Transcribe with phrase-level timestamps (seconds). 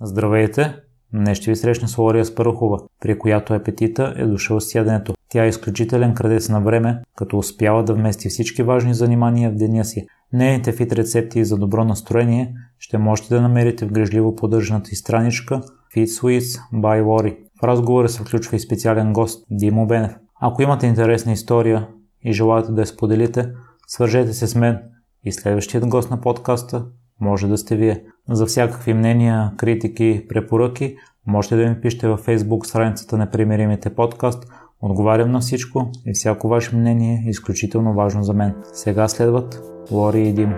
[0.00, 0.76] Здравейте!
[1.12, 5.14] Днес ще ви срещна с Лория Спарухова, при която апетита е дошъл с яденето.
[5.28, 9.84] Тя е изключителен крадец на време, като успява да вмести всички важни занимания в деня
[9.84, 10.06] си.
[10.32, 15.60] Нейните фит рецепти за добро настроение ще можете да намерите в грижливо поддържаната и страничка
[15.96, 17.36] Fit Sweets by Lori.
[17.60, 20.16] В разговора се включва и специален гост Димо Бенев.
[20.40, 21.88] Ако имате интересна история
[22.22, 23.52] и желаете да я споделите,
[23.86, 24.78] свържете се с мен
[25.24, 26.86] и следващият гост на подкаста
[27.20, 28.04] може да сте вие.
[28.28, 30.96] За всякакви мнения, критики, препоръки,
[31.26, 34.48] можете да ми пишете във Facebook страницата на Примеримите подкаст.
[34.80, 38.54] Отговарям на всичко и всяко ваше мнение е изключително важно за мен.
[38.72, 40.54] Сега следват Лори и Димо.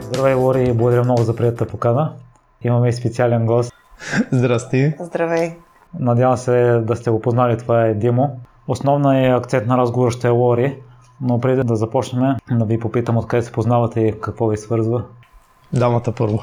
[0.00, 2.12] Здравей, Лори, и благодаря много за приятата покана.
[2.64, 3.72] Имаме и специален гост.
[4.32, 4.94] Здрасти.
[5.00, 5.56] Здравей.
[5.98, 8.40] Надявам се да сте го познали, това е Димо.
[8.68, 10.78] Основният акцент на разговор ще е Лори,
[11.20, 15.02] но преди да започнем, да ви попитам откъде се познавате и какво ви свързва.
[15.72, 16.42] Дамата първо.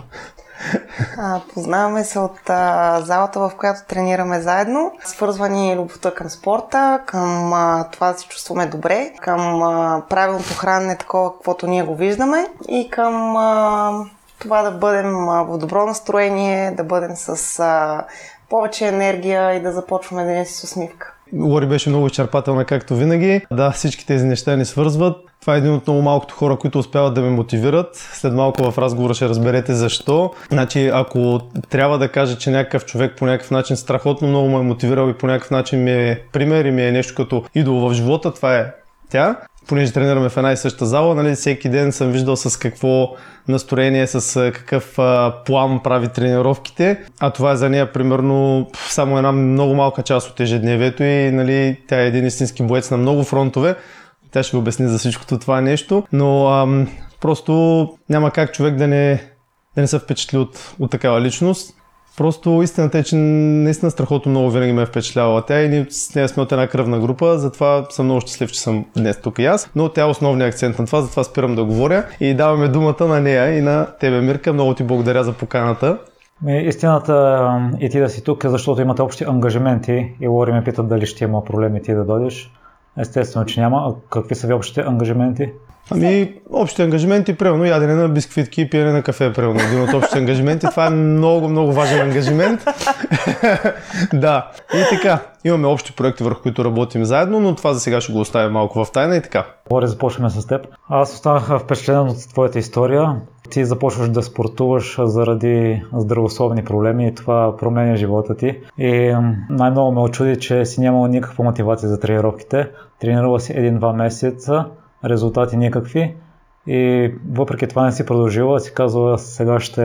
[1.18, 4.92] А, познаваме се от а, залата, в която тренираме заедно.
[5.04, 10.54] Свързва ни любовта към спорта, към а, това да се чувстваме добре, към а, правилното
[10.58, 13.92] хранене, такова каквото ние го виждаме и към а,
[14.40, 18.06] това да бъдем а, в добро настроение, да бъдем с а,
[18.50, 21.14] повече енергия и да започваме деня си с усмивка.
[21.34, 23.42] Лори беше много изчерпателна, както винаги.
[23.52, 25.18] Да, всички тези неща ни свързват.
[25.42, 27.96] Това е един от много малкото хора, които успяват да ме мотивират.
[28.14, 30.32] След малко в разговора ще разберете защо.
[30.52, 34.62] Значи, ако трябва да кажа, че някакъв човек по някакъв начин страхотно много ме е
[34.62, 37.94] мотивирал и по някакъв начин ми е пример и ми е нещо като идол в
[37.94, 38.72] живота, това е
[39.10, 39.36] тя.
[39.70, 43.16] Понеже тренираме в една и съща зала, нали, всеки ден съм виждал с какво
[43.48, 49.32] настроение, с какъв а, план прави тренировките, а това е за нея примерно само една
[49.32, 53.76] много малка част от ежедневието и нали, тя е един истински боец на много фронтове.
[54.32, 56.88] Тя ще ви обясни за всичкото това нещо, но ам,
[57.22, 57.54] просто
[58.10, 59.24] няма как човек да не,
[59.76, 61.74] да не се впечатли от, от такава личност.
[62.20, 66.16] Просто истината е, че наистина страхотно много винаги ме е впечатлявала тя и ние с
[66.16, 69.46] нея сме от една кръвна група, затова съм много щастлив, че съм днес тук и
[69.46, 73.06] аз, но тя е основният акцент на това, затова спирам да говоря и даваме думата
[73.08, 74.54] на нея и на тебе, Мирка.
[74.54, 75.98] Много ти благодаря за поканата.
[76.48, 77.50] Истината
[77.80, 81.24] и ти да си тук, защото имате общи ангажименти и Лори ме питат дали ще
[81.24, 82.52] има проблеми ти да дойдеш.
[82.98, 83.78] Естествено, че няма.
[83.78, 85.52] А какви са ви общите ангажименти?
[85.92, 89.60] Ами, общите ангажименти, примерно ядене на бисквитки и пиене на кафе, примерно.
[89.62, 90.68] Един от общите ангажименти.
[90.72, 92.66] Това е много, много важен ангажимент.
[94.14, 94.52] да.
[94.74, 98.20] И така, имаме общи проекти, върху които работим заедно, но това за сега ще го
[98.20, 99.46] оставим малко в тайна и така.
[99.70, 100.68] Добре, започваме с теб.
[100.90, 103.16] Аз останах впечатлен от твоята история.
[103.50, 108.60] Ти започваш да спортуваш заради здравословни проблеми и това променя живота ти.
[108.78, 109.16] И
[109.50, 112.70] най-много ме очуди, че си нямал никаква мотивация за тренировките.
[113.00, 114.66] Тренирала си един-два месеца,
[115.06, 116.16] резултати никакви
[116.68, 119.82] и въпреки това не си продължила, си казва сега ще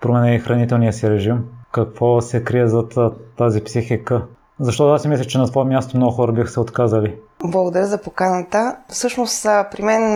[0.00, 1.44] променя и хранителния си режим.
[1.72, 2.98] Какво се крие зад
[3.36, 4.22] тази психика?
[4.60, 7.14] Защото аз си мисля, че на това място много хора бих се отказали.
[7.44, 8.76] Благодаря за поканата.
[8.88, 10.14] Всъщност при мен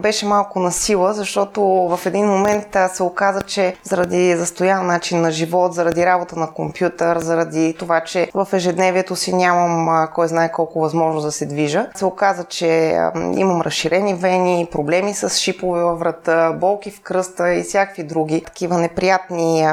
[0.00, 5.30] беше малко на сила, защото в един момент се оказа, че заради застоян начин на
[5.30, 10.80] живот, заради работа на компютър, заради това, че в ежедневието си нямам кой знае колко
[10.80, 12.98] възможност да се движа, се оказа, че
[13.36, 18.78] имам разширени вени, проблеми с шипове във врата, болки в кръста и всякакви други такива
[18.78, 19.66] неприятни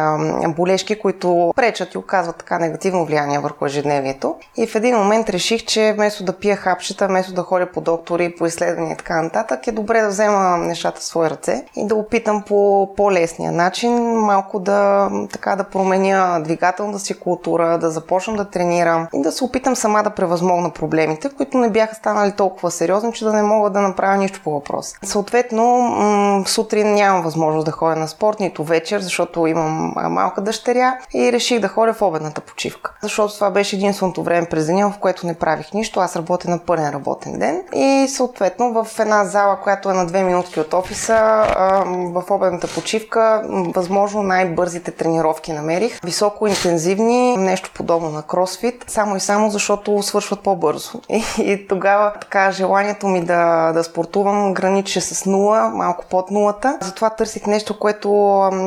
[0.47, 4.35] болешки, които пречат и оказват така негативно влияние върху ежедневието.
[4.57, 7.81] И в един момент реших, че вместо да пия хапче, момичета, вместо да ходя по
[7.81, 11.88] доктори, по изследвания и така нататък, е добре да взема нещата в свои ръце и
[11.88, 18.35] да опитам по по-лесния начин малко да, така, да променя двигателната си култура, да започна
[18.35, 22.72] да тренирам и да се опитам сама да превъзмогна проблемите, които не бяха станали толкова
[22.72, 24.97] сериозни, че да не мога да направя нищо по въпроса.
[25.03, 30.97] Съответно, м- сутрин нямам възможност да ходя на спорт, нито вечер, защото имам малка дъщеря
[31.13, 32.94] и реших да ходя в обедната почивка.
[33.01, 36.00] Защото това беше единственото време през деня, в което не правих нищо.
[36.00, 37.63] Аз работя на пълен пълен работен ден.
[37.74, 41.45] И съответно в една зала, която е на две минутки от офиса,
[41.86, 43.44] в обедната почивка,
[43.75, 46.00] възможно най-бързите тренировки намерих.
[46.04, 51.01] Високо интензивни, нещо подобно на кросфит, само и само защото свършват по-бързо.
[51.10, 56.78] И, и тогава така желанието ми да, да спортувам граниче с нула, малко под нулата.
[56.81, 58.10] Затова търсих нещо, което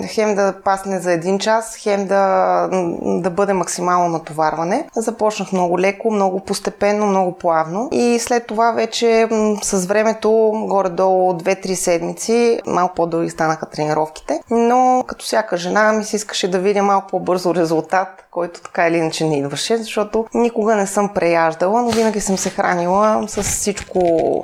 [0.06, 2.68] хем да пасне за един час, хем да,
[3.02, 4.88] да бъде максимално натоварване.
[4.96, 9.28] Започнах много леко, много постепенно, много плавно и и след това вече
[9.62, 16.16] с времето, горе-долу 2-3 седмици, малко по-дълги станаха тренировките, но като всяка жена ми се
[16.16, 20.86] искаше да видя малко по-бързо резултат, който така или иначе не идваше, защото никога не
[20.86, 24.00] съм преяждала, но винаги съм се хранила с всичко,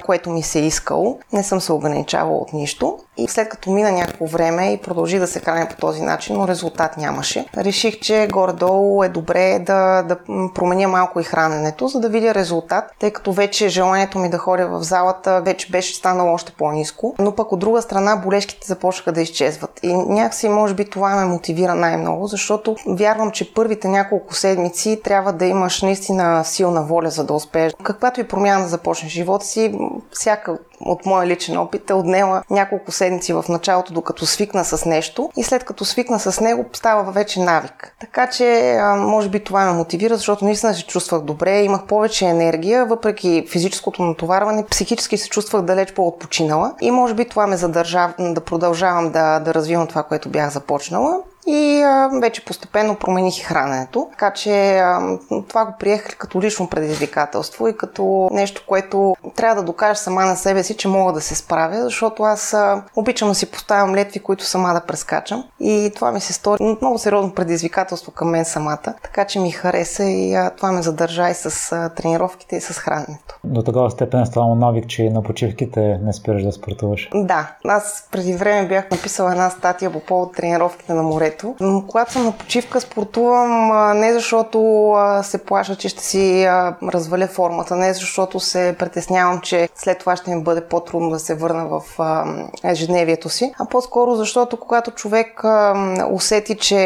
[0.06, 1.18] което ми се е искало.
[1.32, 2.98] Не съм се ограничавала от нищо.
[3.28, 6.96] След като мина някакво време и продължи да се храня по този начин, но резултат
[6.96, 10.17] нямаше, реших, че горе-долу е добре да, да
[10.55, 14.69] променя малко и храненето, за да видя резултат, тъй като вече желанието ми да ходя
[14.69, 17.14] в залата вече беше станало още по-низко.
[17.19, 19.81] Но пък от друга страна болешките започнаха да изчезват.
[19.82, 25.32] И някакси, може би, това ме мотивира най-много, защото вярвам, че първите няколко седмици трябва
[25.32, 27.72] да имаш наистина силна воля, за да успееш.
[27.82, 29.78] Каквато и промяна започнеш живота си,
[30.12, 35.30] всяка от моя личен опит е отнела няколко седмици в началото, докато свикна с нещо
[35.36, 37.94] и след като свикна с него, става вече навик.
[38.00, 42.86] Така че, може би това ме мотивира, защото наистина се чувствах добре, имах повече енергия,
[42.86, 48.40] въпреки физическото натоварване, психически се чувствах далеч по-отпочинала и може би това ме задържа да
[48.40, 51.20] продължавам да, да развивам това, което бях започнала.
[51.46, 54.08] И а, вече постепенно промених и храненето.
[54.10, 59.66] Така че а, това го приех като лично предизвикателство и като нещо, което трябва да
[59.66, 63.34] докажа сама на себе си, че мога да се справя, защото аз а, обичам да
[63.34, 65.44] си поставям летви, които сама да прескачам.
[65.60, 68.94] И това ми се стори много сериозно предизвикателство към мен самата.
[69.02, 72.78] Така че ми хареса и а, това ме задържа и с а, тренировките и с
[72.78, 73.38] храненето.
[73.44, 77.08] До такава степен станало навик, че на почивките не спираш да спортуваш.
[77.14, 81.02] Да, аз преди време бях написала една статия по повод тренировките на
[81.44, 81.87] море морето.
[81.88, 86.46] Когато съм на почивка, спортувам не защото се плаша, че ще си
[86.82, 91.34] разваля формата, не защото се притеснявам, че след това ще ми бъде по-трудно да се
[91.34, 91.82] върна в
[92.64, 95.42] ежедневието си, а по-скоро защото когато човек
[96.10, 96.76] усети, че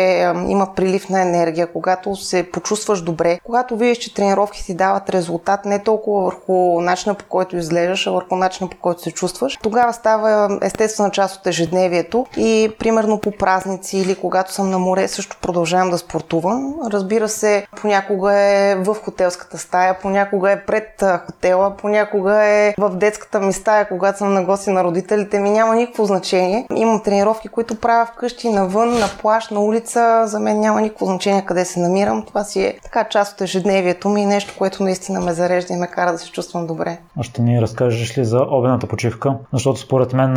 [0.48, 5.64] има прилив на енергия, когато се почувстваш добре, когато видиш, че тренировките ти дават резултат
[5.64, 9.92] не толкова върху начина по който изглеждаш, а върху начина по който се чувстваш, тогава
[9.92, 15.08] става естествена част от ежедневието и примерно по празници или когато когато съм на море,
[15.08, 16.74] също продължавам да спортувам.
[16.90, 23.40] Разбира се, понякога е в хотелската стая, понякога е пред хотела, понякога е в детската
[23.40, 25.50] ми стая, когато съм на гости на родителите ми.
[25.50, 26.66] Няма никакво значение.
[26.76, 30.22] Имам тренировки, които правя вкъщи, навън, на плаш, на улица.
[30.26, 32.24] За мен няма никакво значение къде се намирам.
[32.26, 35.76] Това си е така част от ежедневието ми и нещо, което наистина ме зарежда и
[35.76, 36.98] ме кара да се чувствам добре.
[37.18, 39.34] А ще ни разкажеш ли за обедната почивка?
[39.52, 40.36] Защото според мен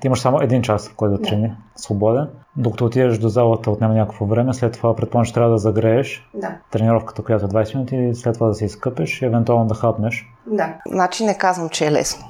[0.00, 2.28] ти имаш само един час, който да трени, свободен
[2.58, 6.56] докато отидеш до залата отнема някакво време, след това предполагам, че трябва да загрееш да.
[6.70, 10.26] тренировката, която е 20 минути, след това да се изкъпеш и евентуално да хапнеш.
[10.50, 12.26] Да, значи не казвам, че е лесно.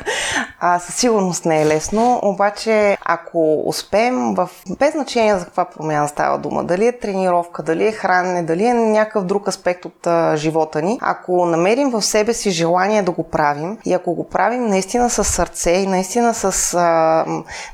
[0.60, 4.50] а, със сигурност не е лесно, обаче ако успеем, в...
[4.78, 8.74] без значение за каква промяна става дума, дали е тренировка, дали е хранене, дали е
[8.74, 13.22] някакъв друг аспект от а, живота ни, ако намерим в себе си желание да го
[13.22, 17.24] правим и ако го правим наистина с сърце и наистина с а,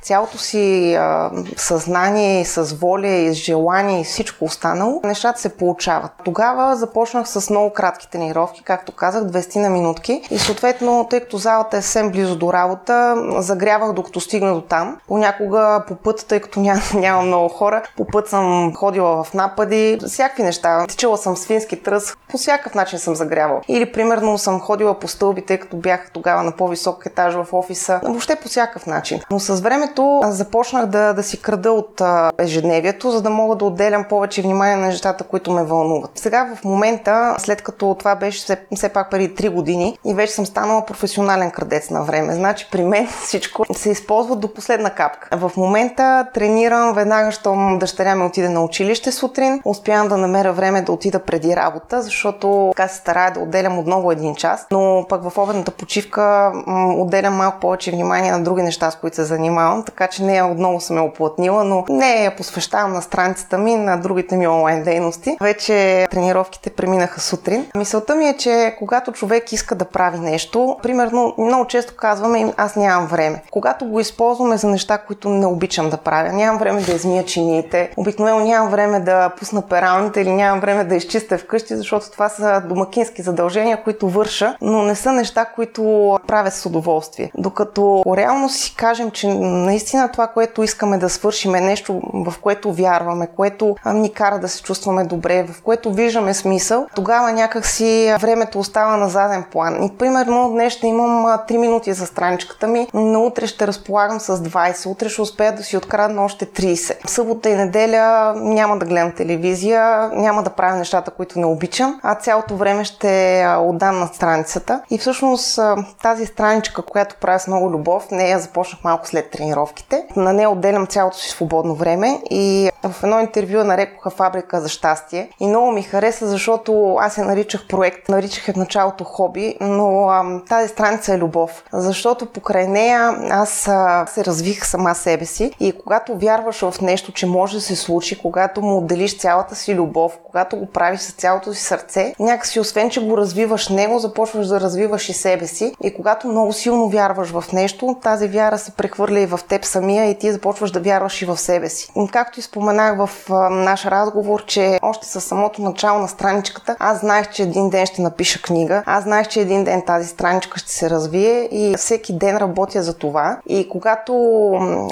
[0.03, 5.57] цялото си а, съзнание и с воля и с желание и всичко останало, нещата се
[5.57, 6.11] получават.
[6.25, 11.37] Тогава започнах с много кратки тренировки, както казах, 20 на минутки и съответно, тъй като
[11.37, 14.97] залата е съвсем близо до работа, загрявах докато стигна до там.
[15.09, 19.99] Понякога по път, тъй като няма, няма много хора, по път съм ходила в напади,
[20.07, 20.87] всякакви неща.
[20.89, 23.61] Тичала съм свински тръс, по всякакъв начин съм загрявала.
[23.69, 28.01] Или примерно съм ходила по стълби, тъй като бях тогава на по-висок етаж в офиса.
[28.05, 29.21] Въобще по всякакъв начин.
[29.31, 32.03] Но с времето започнах да, да си крада от
[32.39, 36.11] ежедневието, за да мога да отделям повече внимание на нещата, които ме вълнуват.
[36.15, 39.62] Сега в момента, след като това беше все, все пак преди 3 години
[40.05, 44.55] и вече съм станала професионален крадец на време, значи при мен всичко се използва до
[44.55, 45.29] последна капка.
[45.37, 49.61] В момента тренирам веднага, щом дъщеря ми отиде на училище сутрин.
[49.65, 54.13] Успявам да намеря време да отида преди работа, защото така се старая да отделям отново
[54.13, 58.91] един час, но пък в обедната почивка м- отделям малко повече внимание на други неща,
[58.91, 62.93] с които се занимавам, така че нея отново съм я оплътнила, но не я посвещавам
[62.93, 65.37] на страницата ми, на другите ми онлайн дейности.
[65.41, 67.67] Вече тренировките преминаха сутрин.
[67.77, 72.77] Мисълта ми е, че когато човек иска да прави нещо, примерно много често казваме, аз
[72.77, 73.43] нямам време.
[73.51, 77.91] Когато го използваме за неща, които не обичам да правя, нямам време да измия чиниите,
[77.97, 82.63] обикновено нямам време да пусна пералните или нямам време да изчистя вкъщи, защото това са
[82.69, 85.83] домакински задължения, които върша, но не са неща, които
[86.27, 87.31] правя с удоволствие.
[87.39, 92.73] Докато реално си кажем, че наистина това, което искаме да свършим е нещо, в което
[92.73, 98.59] вярваме, което ни кара да се чувстваме добре, в което виждаме смисъл, тогава някакси времето
[98.59, 99.85] остава на заден план.
[99.85, 104.21] И примерно днес ще имам 3 минути за страничка страничката ми, но утре ще разполагам
[104.21, 107.09] с 20, утре ще успея да си открадна още 30.
[107.09, 112.15] Събота и неделя няма да гледам телевизия, няма да правя нещата, които не обичам, а
[112.15, 114.83] цялото време ще отдам на страницата.
[114.91, 115.61] И всъщност
[116.03, 120.05] тази страничка, която правя с много любов, нея започнах малко след тренировките.
[120.17, 125.31] На нея отделям цялото си свободно време и в едно интервю нарекоха фабрика за щастие.
[125.41, 130.09] И много ми хареса, защото аз я наричах проект, наричах я в началото хоби, но
[130.09, 131.65] а, тази страница е любов.
[131.73, 137.13] Защото покрай нея аз а, се развих сама себе си и когато вярваш в нещо,
[137.13, 141.13] че може да се случи, когато му отделиш цялата си любов, когато го правиш с
[141.13, 145.75] цялото си сърце, някакси освен, че го развиваш него, започваш да развиваш и себе си.
[145.83, 150.11] И когато много силно вярваш в нещо, тази вяра се прехвърля и в теб самия
[150.11, 151.93] и ти започваш да вярваш и в себе си.
[152.13, 157.01] Както и споменах в а, наш разговор, че още със самото начало на страничката, аз
[157.01, 160.73] знаех, че един ден ще напиша книга, аз знаех, че един ден тази страничка ще
[160.73, 163.39] се развие и всеки ден работя за това.
[163.47, 164.13] И когато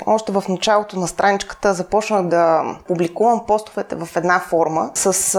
[0.06, 5.38] още в началото на страничката започнах да публикувам постовете в една форма с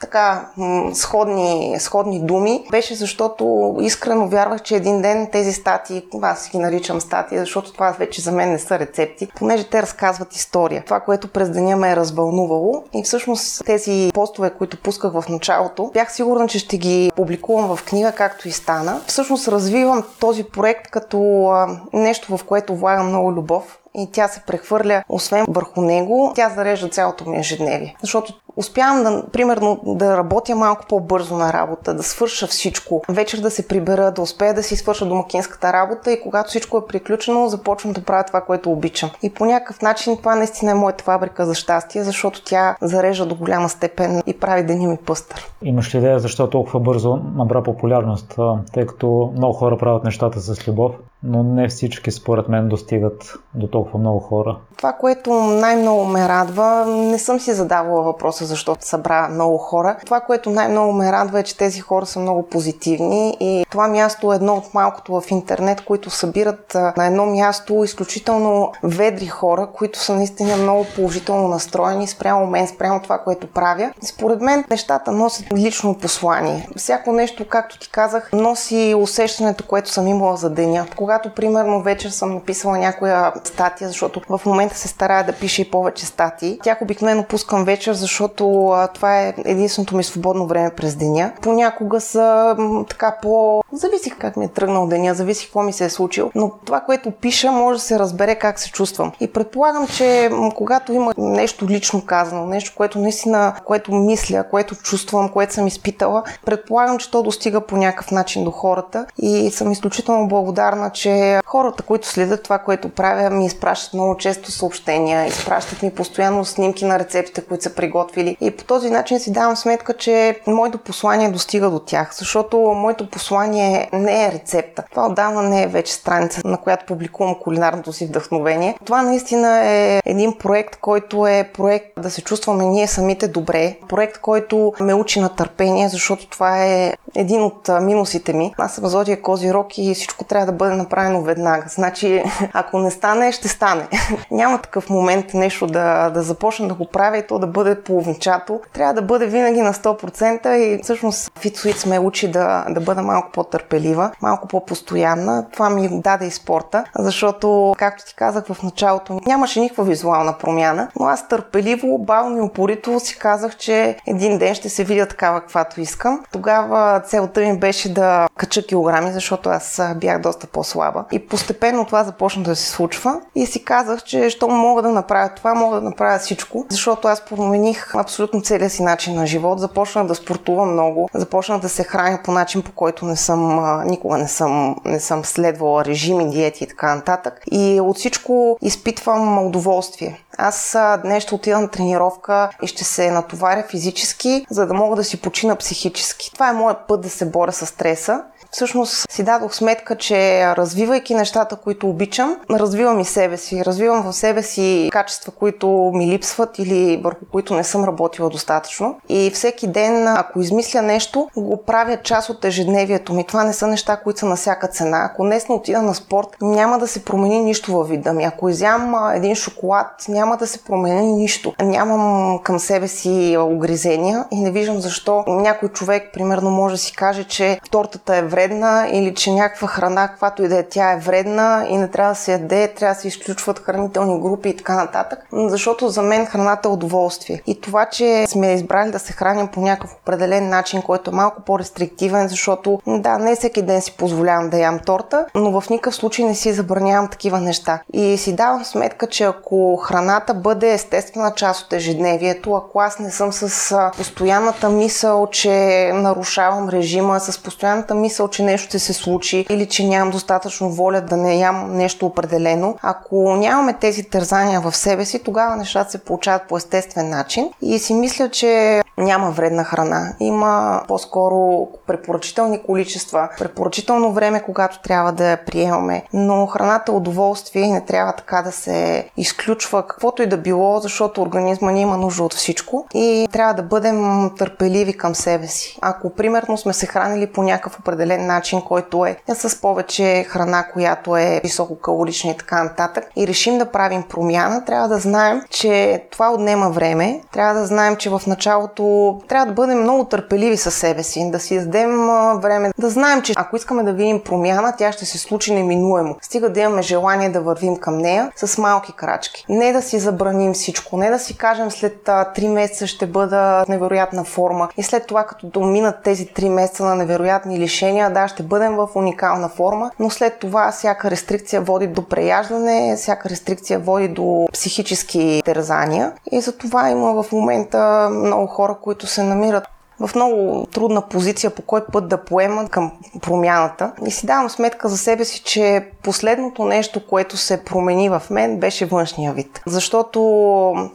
[0.00, 0.48] така
[0.92, 7.00] сходни, сходни думи, беше защото искрено вярвах, че един ден тези статии, аз ги наричам
[7.00, 10.82] статии, защото това вече за мен не са рецепти, понеже те разказват история.
[10.84, 15.90] Това, което през деня ме е развълнувало и всъщност тези постове, които пусках в началото,
[15.94, 19.00] бях сигурна, че ще ги публикувам в книга, както и стана.
[19.06, 21.48] Всъщност развивам този проект като
[21.92, 26.88] нещо, в което влагам много любов, и тя се прехвърля, освен върху него, тя зарежда
[26.88, 27.96] цялото ми ежедневие.
[28.00, 33.50] Защото успявам да, примерно, да работя малко по-бързо на работа, да свърша всичко, вечер да
[33.50, 37.92] се прибера, да успея да си свърша домакинската работа и когато всичко е приключено, започвам
[37.92, 39.10] да правя това, което обичам.
[39.22, 43.34] И по някакъв начин това наистина е моята фабрика за щастие, защото тя зарежда до
[43.34, 45.50] голяма степен и прави деня ми пъстър.
[45.62, 48.38] Имаш ли идея защо толкова бързо набра популярност,
[48.72, 53.66] тъй като много хора правят нещата с любов, но не всички според мен достигат до
[53.66, 54.56] толкова много хора?
[54.76, 59.96] Това, което най-много ме радва, не съм си задавала въпроса защо събра много хора.
[60.04, 64.32] Това, което най-много ме радва е, че тези хора са много позитивни и това място
[64.32, 69.98] е едно от малкото в интернет, които събират на едно място изключително ведри хора, които
[69.98, 73.92] са наистина много положително настроени спрямо мен, спрямо това, което правя.
[74.02, 76.68] Според мен нещата носят лично послание.
[76.76, 80.86] Всяко нещо, както ти казах, носи усещането, което съм имала за деня.
[80.96, 85.70] Когато, примерно, вечер съм написала някоя статия, защото в момента се старая да пиша и
[85.70, 86.58] повече статии.
[86.62, 91.32] Тях обикновено пускам вечер, защото а, това е единственото ми свободно време през деня.
[91.42, 92.56] Понякога са
[92.88, 93.62] така по...
[93.72, 97.10] Зависи как ми е тръгнал деня, зависи какво ми се е случило, но това, което
[97.10, 99.12] пиша, може да се разбере как се чувствам.
[99.20, 105.28] И предполагам, че когато има нещо лично казано, нещо, което наистина, което мисля, което чувствам,
[105.28, 110.28] което съм изпитала, предполагам, че то достига по някакъв начин до хората и съм изключително
[110.28, 115.90] благодарна, че хората, които следят това, което правя, ми изпращат много често съобщения, изпращат ми
[115.90, 118.17] постоянно снимки на рецептите, които са приготвили.
[118.40, 123.10] И по този начин си давам сметка, че моето послание достига до тях, защото моето
[123.10, 124.84] послание не е рецепта.
[124.90, 128.78] Това отдавна не е вече страница, на която публикувам кулинарното си вдъхновение.
[128.84, 133.76] Това наистина е един проект, който е проект да се чувстваме ние самите добре.
[133.88, 138.54] Проект, който ме учи на търпение, защото това е един от минусите ми.
[138.58, 141.64] Аз съм Зодия Козирог и всичко трябва да бъде направено веднага.
[141.68, 142.22] Значи,
[142.52, 143.88] ако не стане, ще стане.
[144.30, 148.60] Няма такъв момент нещо да, да започна да го правя и то да бъде половинчато.
[148.72, 153.30] Трябва да бъде винаги на 100% и всъщност Фитсуит ме учи да, да бъда малко
[153.32, 155.46] по-търпелива, малко по-постоянна.
[155.52, 160.88] Това ми даде и спорта, защото, както ти казах в началото, нямаше никаква визуална промяна,
[161.00, 165.40] но аз търпеливо, бавно и упорито си казах, че един ден ще се видя такава,
[165.40, 166.20] каквато искам.
[166.32, 171.04] Тогава целта ми беше да кача килограми, защото аз бях доста по-слаба.
[171.12, 175.30] И постепенно това започна да се случва и си казах, че що мога да направя
[175.36, 179.60] това, мога да направя всичко, защото аз промених абсолютно целия си начин на живот.
[179.60, 184.18] Започнах да спортувам много, започнах да се храня по начин, по който не съм, никога
[184.18, 187.42] не съм, не съм следвала режими, диети и така нататък.
[187.50, 190.24] И от всичко изпитвам удоволствие.
[190.38, 195.04] Аз днес ще отида на тренировка и ще се натоваря физически, за да мога да
[195.04, 196.30] си почина психически.
[196.34, 201.14] Това е моят път да се боря с стреса всъщност си дадох сметка, че развивайки
[201.14, 203.64] нещата, които обичам, развивам и себе си.
[203.64, 209.00] Развивам в себе си качества, които ми липсват или върху които не съм работила достатъчно.
[209.08, 213.24] И всеки ден, ако измисля нещо, го правя част от ежедневието ми.
[213.24, 215.08] Това не са неща, които са на всяка цена.
[215.12, 218.24] Ако днес не отида на спорт, няма да се промени нищо във вида ми.
[218.24, 221.54] Ако изям един шоколад, няма да се промени нищо.
[221.62, 226.92] Нямам към себе си огризения и не виждам защо някой човек, примерно, може да си
[226.92, 230.96] каже, че тортата е вредна или че някаква храна, каквато и да е, тя е
[230.96, 234.74] вредна и не трябва да се яде, трябва да се изключват хранителни групи и така
[234.74, 235.18] нататък.
[235.32, 237.42] Защото за мен храната е удоволствие.
[237.46, 241.42] И това, че сме избрали да се храним по някакъв определен начин, който е малко
[241.42, 246.24] по-рестриктивен, защото да, не всеки ден си позволявам да ям торта, но в никакъв случай
[246.24, 247.80] не си забранявам такива неща.
[247.92, 253.10] И си давам сметка, че ако храната бъде естествена част от ежедневието, ако аз не
[253.10, 259.46] съм с постоянната мисъл, че нарушавам режима, с постоянната мисъл, че нещо ще се случи
[259.50, 264.76] или че нямам достатъчно воля да не ям нещо определено, ако нямаме тези тързания в
[264.76, 267.50] себе си, тогава нещата се получават по естествен начин.
[267.62, 270.14] И си мисля, че няма вредна храна.
[270.20, 276.02] Има по-скоро препоръчителни количества, препоръчително време, когато трябва да я приемаме.
[276.12, 280.80] Но храната е удоволствие и не трябва така да се изключва каквото и да било,
[280.80, 285.78] защото организма ни има нужда от всичко и трябва да бъдем търпеливи към себе си.
[285.82, 291.16] Ако примерно сме се хранили по някакъв определен начин, който е с повече храна, която
[291.16, 296.30] е висококалорична и така нататък, и решим да правим промяна, трябва да знаем, че това
[296.30, 297.20] отнема време.
[297.32, 301.40] Трябва да знаем, че в началото трябва да бъдем много търпеливи със себе си, да
[301.40, 302.06] си дадем
[302.40, 306.16] време, да знаем, че ако искаме да видим промяна, тя ще се случи неминуемо.
[306.22, 309.44] Стига да имаме желание да вървим към нея с малки крачки.
[309.48, 314.24] Не да си забраним всичко, не да си кажем след 3 месеца ще бъда невероятна
[314.24, 318.76] форма и след това като доминат тези 3 месеца на невероятни лишения, да, ще бъдем
[318.76, 324.48] в уникална форма, но след това всяка рестрикция води до преяждане, всяка рестрикция води до
[324.52, 326.12] психически терзания.
[326.32, 329.64] И за това има в момента много хора, които се намират
[330.00, 333.92] в много трудна позиция по кой път да поемат към промяната.
[334.06, 338.60] И си давам сметка за себе си, че последното нещо, което се промени в мен,
[338.60, 339.60] беше външния вид.
[339.66, 340.20] Защото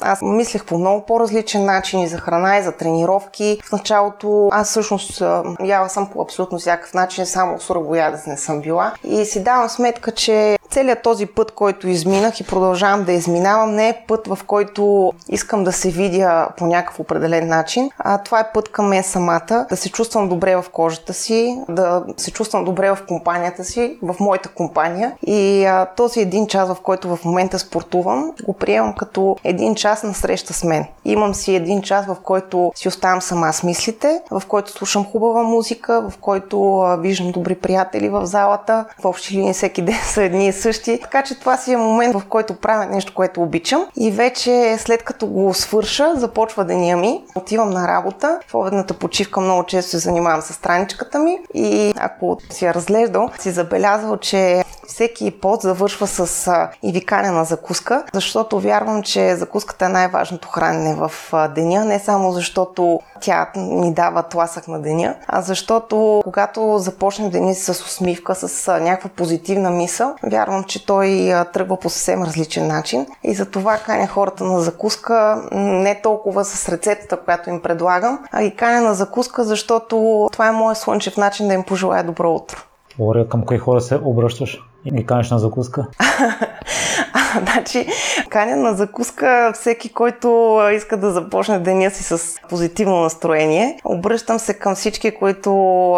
[0.02, 3.60] аз мислех по много по-различен начин и за храна, и за тренировки.
[3.66, 5.24] В началото аз всъщност
[5.64, 8.94] яла съм по абсолютно всякакъв начин, само сурогоядец не съм била.
[9.04, 13.90] И си давам сметка, че целият този път, който изминах и продължавам да изминавам, не
[13.90, 18.52] е път, в който искам да се видя по някакъв определен начин, а това е
[18.54, 22.92] път към мен самата, да се чувствам добре в кожата си, да се чувствам добре
[22.92, 25.14] в компанията си, в моята компания.
[25.28, 30.04] И а, този един час, в който в момента спортувам, го приемам като един час
[30.04, 30.86] на среща с мен.
[31.06, 35.44] Имам си един час, в който си оставам сама с мислите, в който слушам хубава
[35.44, 38.86] музика, в който а, виждам добри приятели в залата.
[39.02, 41.00] В общи линии всеки ден са едни и същи.
[41.02, 43.86] Така че това си е момент, в който правя нещо, което обичам.
[43.98, 47.24] И вече след като го свърша, започва деня ми.
[47.36, 48.40] Отивам на работа.
[48.48, 48.54] В
[48.84, 51.38] обедната почивка много често се занимавам с страничката ми.
[51.54, 56.52] И ако си я разглеждал, си забелязал, че всеки пост завършва с
[56.84, 61.12] и викане на закуска, защото вярвам, че закуската е най-важното хранене в
[61.56, 67.56] деня, не само защото тя ни дава тласък на деня, а защото когато започнем деня
[67.56, 73.34] с усмивка, с някаква позитивна мисъл, вярвам, че той тръгва по съвсем различен начин и
[73.34, 78.56] за това каня хората на закуска не толкова с рецептата, която им предлагам, а и
[78.56, 82.58] каня на закуска, защото това е моят слънчев начин да им пожелая добро утро.
[83.00, 84.60] Лория, към кои хора се обръщаш?
[84.86, 85.88] И канеш на закуска?
[87.42, 87.88] значи,
[88.30, 93.80] каня на закуска всеки, който иска да започне деня си с позитивно настроение.
[93.86, 95.52] Обръщам се към всички, които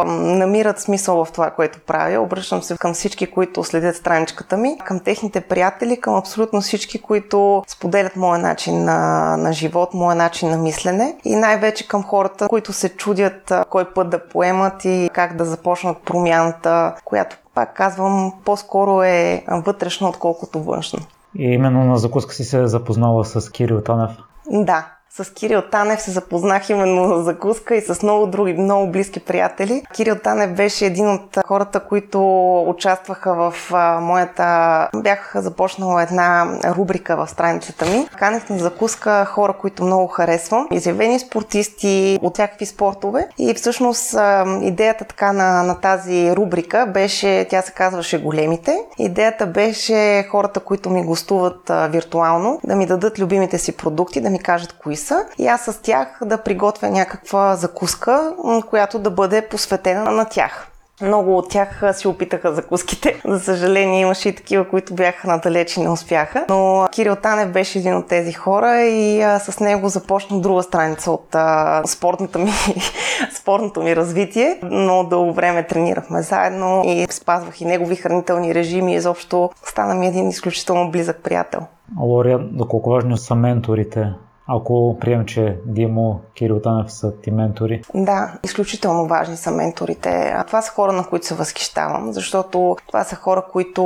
[0.07, 2.19] намират смисъл в това, което правя.
[2.19, 7.63] Обръщам се към всички, които следят страничката ми, към техните приятели, към абсолютно всички, които
[7.67, 12.73] споделят моя начин на, на живот, моя начин на мислене и най-вече към хората, които
[12.73, 19.03] се чудят кой път да поемат и как да започнат промяната, която пак казвам, по-скоро
[19.03, 20.99] е вътрешно, отколкото външно.
[21.35, 24.11] И именно на закуска си се запознала с Кирил Танев.
[24.47, 29.19] Да, с Кирил Танев се запознах именно за закуска и с много други, много близки
[29.19, 29.83] приятели.
[29.93, 32.19] Кирил Танев беше един от хората, които
[32.67, 33.53] участваха в
[34.01, 34.89] моята...
[34.95, 38.07] Бях започнала една рубрика в страницата ми.
[38.19, 40.67] Канех на закуска хора, които много харесвам.
[40.71, 43.27] Изявени спортисти от всякакви спортове.
[43.37, 44.15] И всъщност
[44.61, 48.79] идеята така на, на тази рубрика беше, тя се казваше Големите.
[48.97, 54.39] Идеята беше хората, които ми гостуват виртуално, да ми дадат любимите си продукти, да ми
[54.39, 55.04] кажат кои са
[55.37, 58.33] и аз с тях да приготвя някаква закуска,
[58.69, 60.71] която да бъде посветена на тях.
[61.01, 63.21] Много от тях си опитаха закуските.
[63.25, 66.45] За съжаление имаше и такива, които бяха надалеч и не успяха.
[66.49, 71.11] Но Кирил Танев беше един от тези хора и а, с него започна друга страница
[71.11, 72.51] от а, спортната ми,
[73.41, 74.59] спортното ми развитие.
[74.63, 78.95] Но дълго време тренирахме заедно и спазвах и негови хранителни режими.
[78.95, 81.59] Изобщо стана ми един изключително близък приятел.
[81.99, 84.13] Лория, доколко важни са менторите
[84.47, 87.81] ако прием, че Димо, Кирил Танев са ти ментори?
[87.95, 90.33] Да, изключително важни са менторите.
[90.35, 93.83] А това са хора, на които се възхищавам, защото това са хора, които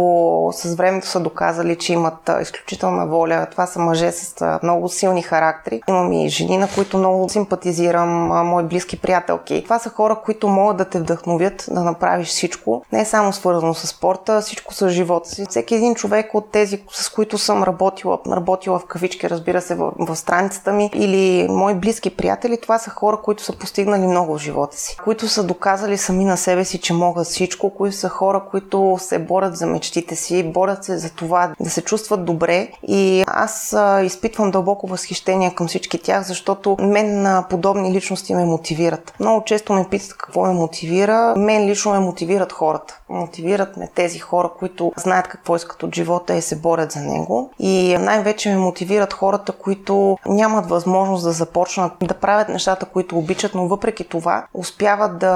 [0.53, 3.47] с времето са доказали, че имат изключителна воля.
[3.51, 5.81] Това са мъже с много силни характери.
[5.87, 8.09] Имам и жени, на които много симпатизирам,
[8.47, 9.63] мои близки приятелки.
[9.63, 12.83] Това са хора, които могат да те вдъхновят да направиш всичко.
[12.93, 15.45] Не е само свързано с спорта, всичко с живота си.
[15.49, 19.91] Всеки един човек от тези, с които съм работила, работила в кавички, разбира се, в,
[19.99, 20.15] в
[20.53, 24.77] страницата ми, или мои близки приятели, това са хора, които са постигнали много в живота
[24.77, 28.97] си, които са доказали сами на себе си, че могат всичко, които са хора, които
[28.99, 33.75] се борят за мечтите си, борят се за това да се чувстват добре и аз
[34.03, 39.13] изпитвам дълбоко възхищение към всички тях, защото мен на подобни личности ме мотивират.
[39.19, 41.33] Много често ме питат какво ме мотивира.
[41.37, 42.99] Мен лично ме мотивират хората.
[43.09, 47.49] Мотивират ме тези хора, които знаят какво искат от живота и се борят за него.
[47.59, 53.55] И най-вече ме мотивират хората, които нямат възможност да започнат да правят нещата, които обичат,
[53.55, 55.35] но въпреки това успяват да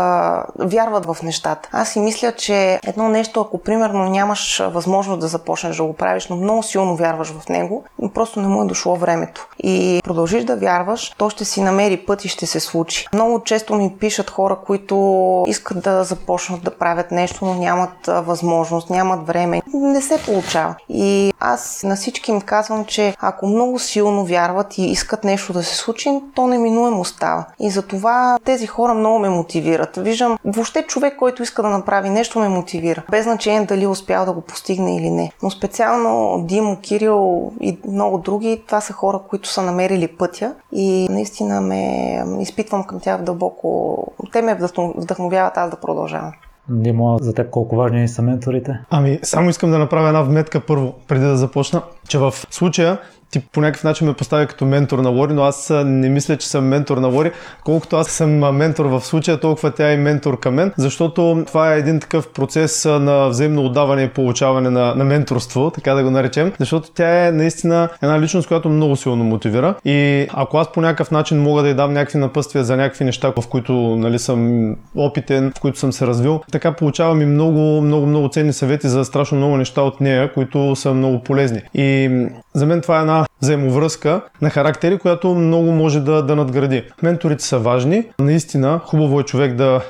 [0.60, 1.70] вярват в нещата.
[1.72, 6.28] Аз си мисля, че едно нещо, ако примерно нямаш възможност да започнеш да го правиш,
[6.28, 9.48] но много силно вярваш в него, просто не му е дошло времето.
[9.64, 13.08] И продължиш да вярваш, то ще си намери път и ще се случи.
[13.14, 18.90] Много често ми пишат хора, които искат да започнат да правят нещо, но нямат възможност,
[18.90, 19.62] нямат време.
[19.74, 20.76] Не се получава.
[20.90, 25.64] И аз на всички им казвам, че ако много силно вярват и искат нещо да
[25.64, 27.46] се случи, то неминуемо става.
[27.60, 29.96] И затова тези хора много ме мотивират.
[29.98, 33.04] Виждам, въобще човек, който иска да направи нещо, ме мотивира.
[33.12, 35.32] Без значение дали успял да го постигне или не.
[35.44, 41.08] Но специално Димо, Кирил и много други, това са хора, които са намерили пътя и
[41.10, 43.98] наистина ме изпитвам към тях дълбоко.
[44.32, 46.32] Те ме вдъхновяват аз да продължавам.
[46.70, 48.80] Димо, за теб колко важни са менторите?
[48.90, 53.00] Ами, само искам да направя една вметка първо, преди да започна, че в случая
[53.34, 56.48] ти по някакъв начин ме поставя като ментор на Лори, но аз не мисля, че
[56.48, 57.32] съм ментор на Лори.
[57.64, 61.80] Колкото аз съм ментор в случая, толкова тя е ментор към мен, защото това е
[61.80, 66.52] един такъв процес на взаимно отдаване и получаване на, на менторство, така да го наречем,
[66.60, 71.12] защото тя е наистина една личност, която много силно мотивира и ако аз по някакъв
[71.12, 75.52] начин мога да й дам някакви напъствия за някакви неща, в които нали, съм опитен,
[75.58, 79.38] в които съм се развил, така получавам и много, много, много ценни съвети за страшно
[79.38, 81.62] много неща от нея, които са много полезни.
[81.74, 82.10] И
[82.54, 86.84] за мен това е една взаимовръзка на характери, която много може да, да надгради.
[87.04, 88.06] Менторите са важни.
[88.20, 89.82] Наистина, хубаво е човек да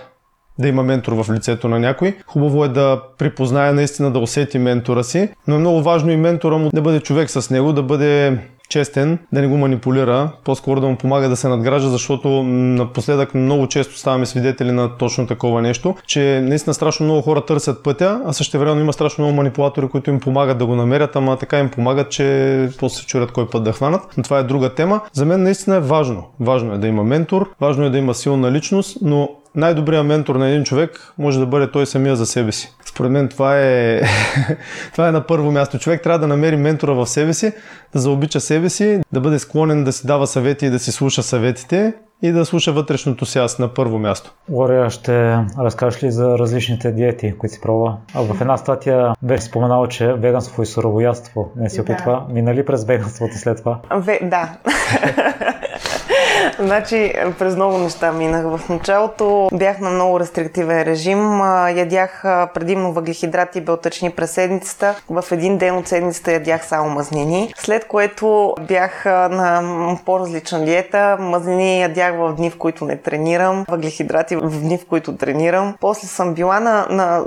[0.59, 2.17] да има ментор в лицето на някой.
[2.27, 6.57] Хубаво е да припознае наистина да усети ментора си, но е много важно и ментора
[6.57, 8.39] му да бъде човек с него, да бъде
[8.73, 13.67] честен, да не го манипулира, по-скоро да му помага да се надгражда, защото напоследък много
[13.67, 18.33] често ставаме свидетели на точно такова нещо, че наистина страшно много хора търсят пътя, а
[18.33, 21.69] също време има страшно много манипулатори, които им помагат да го намерят, ама така им
[21.69, 24.01] помагат, че после се чурят кой път да хванат.
[24.17, 25.01] Но това е друга тема.
[25.13, 26.23] За мен наистина е важно.
[26.39, 30.47] Важно е да има ментор, важно е да има силна личност, но най-добрият ментор на
[30.47, 32.73] един човек може да бъде той самия за себе си.
[32.85, 34.01] Според мен това е,
[34.91, 35.79] това е на първо място.
[35.79, 37.53] Човек трябва да намери ментора в себе си,
[37.93, 41.23] да заобича себе си, да бъде склонен да си дава съвети и да си слуша
[41.23, 44.33] съветите и да слуша вътрешното си аз на първо място.
[44.49, 47.97] Лория, ще разкажеш ли за различните диети, които си пробва?
[48.13, 52.25] А в една статия беше споменала, че веганство и суровоядство не си опитва.
[52.27, 52.33] Да.
[52.33, 53.79] Минали през веганството след това?
[53.91, 54.57] Ве, да.
[56.59, 58.43] значи, през много неща минах.
[58.57, 61.39] В началото бях на много рестриктивен режим.
[61.77, 62.21] Ядях
[62.53, 64.95] предимно въглехидрати и белтъчни през седмицата.
[65.09, 67.53] В един ден от седмицата ядях само мазнини.
[67.57, 69.63] След което бях на
[70.05, 71.17] по-различна диета.
[71.19, 73.65] Мазнини ядях в дни, в които не тренирам.
[73.69, 75.75] Въглехидрати в дни, в които тренирам.
[75.79, 77.23] После съм била на, на...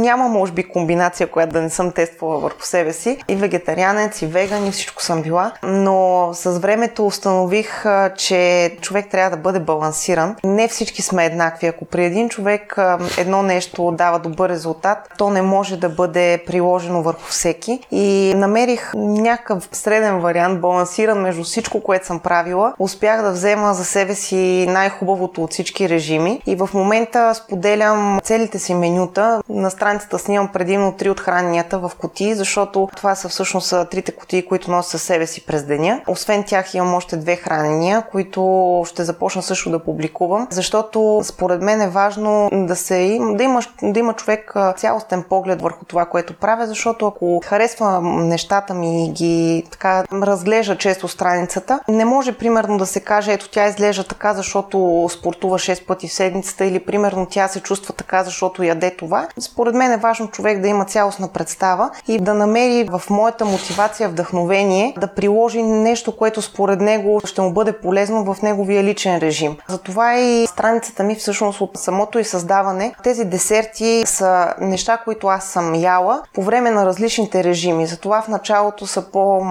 [0.00, 3.18] Няма, може би, комбинация, която да не съм тествала върху себе си.
[3.28, 5.52] И вегетарианец, и веган, и всичко съм била.
[5.62, 7.84] Но с времето установих,
[8.16, 8.37] че
[8.80, 10.36] човек трябва да бъде балансиран.
[10.44, 11.66] Не всички сме еднакви.
[11.66, 12.78] Ако при един човек
[13.18, 17.80] едно нещо дава добър резултат, то не може да бъде приложено върху всеки.
[17.90, 22.74] И намерих някакъв среден вариант, балансиран между всичко, което съм правила.
[22.78, 26.42] Успях да взема за себе си най-хубавото от всички режими.
[26.46, 29.42] И в момента споделям целите си менюта.
[29.48, 34.46] На страницата снимам предимно три от храненията в кутии, защото това са всъщност трите кутии,
[34.46, 36.00] които нося със себе си през деня.
[36.06, 41.62] Освен тях имам още две хранения, които които ще започна също да публикувам, защото според
[41.62, 46.34] мен е важно да, се, да, има, да има човек цялостен поглед върху това, което
[46.34, 52.78] правя, защото ако харесва нещата ми и ги така разглежда често страницата, не може примерно
[52.78, 57.26] да се каже, ето тя изглежда така, защото спортува 6 пъти в седмицата или примерно
[57.30, 59.28] тя се чувства така, защото яде това.
[59.40, 64.08] Според мен е важно човек да има цялостна представа и да намери в моята мотивация
[64.08, 69.56] вдъхновение да приложи нещо, което според него ще му бъде полезно в неговия личен режим.
[69.68, 75.44] Затова и страницата ми всъщност от самото и създаване, тези десерти са неща, които аз
[75.44, 77.86] съм яла по време на различните режими.
[77.86, 79.42] Затова в началото са по,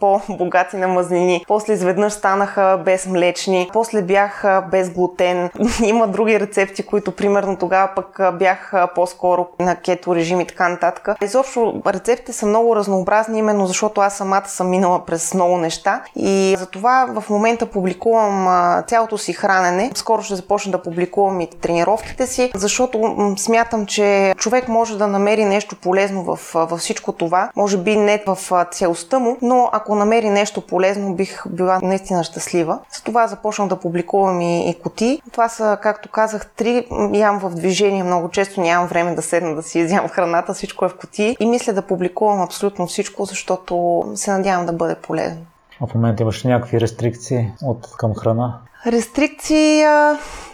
[0.00, 5.50] по-богати на мазнини, после изведнъж станаха без млечни, после бях без глутен.
[5.84, 11.08] Има други рецепти, които примерно тогава пък бях по-скоро на кето режим и така нататък.
[11.22, 16.56] Изобщо рецептите са много разнообразни, именно защото аз самата съм минала през много неща и
[16.58, 18.48] затова в момента публикувам
[18.86, 19.90] цялото си хранене.
[19.94, 25.44] Скоро ще започна да публикувам и тренировките си, защото смятам, че човек може да намери
[25.44, 27.50] нещо полезно в, във всичко това.
[27.56, 32.78] Може би не в целостта му, но ако намери нещо полезно, бих била наистина щастлива.
[32.96, 35.22] За това започнах да публикувам и, и коти.
[35.32, 36.86] Това са, както казах, три.
[37.12, 40.88] Ям в движение много често, нямам време да седна да си изям храната, всичко е
[40.88, 45.40] в коти и мисля да публикувам абсолютно всичко, защото се надявам да бъде полезно.
[45.80, 48.60] В момента имаш някакви рестрикции от към храна?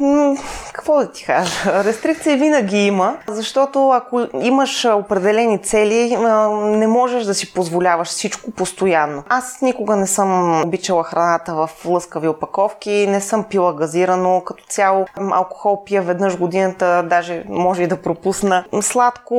[0.01, 0.37] М-
[0.73, 1.85] какво да ти кажа?
[1.85, 6.17] Рестрикции винаги има, защото ако имаш определени цели,
[6.63, 9.23] не можеш да си позволяваш всичко постоянно.
[9.29, 15.07] Аз никога не съм обичала храната в лъскави опаковки, не съм пила газирано, като цяло
[15.33, 18.65] алкохол пия веднъж годината, даже може и да пропусна.
[18.81, 19.35] Сладко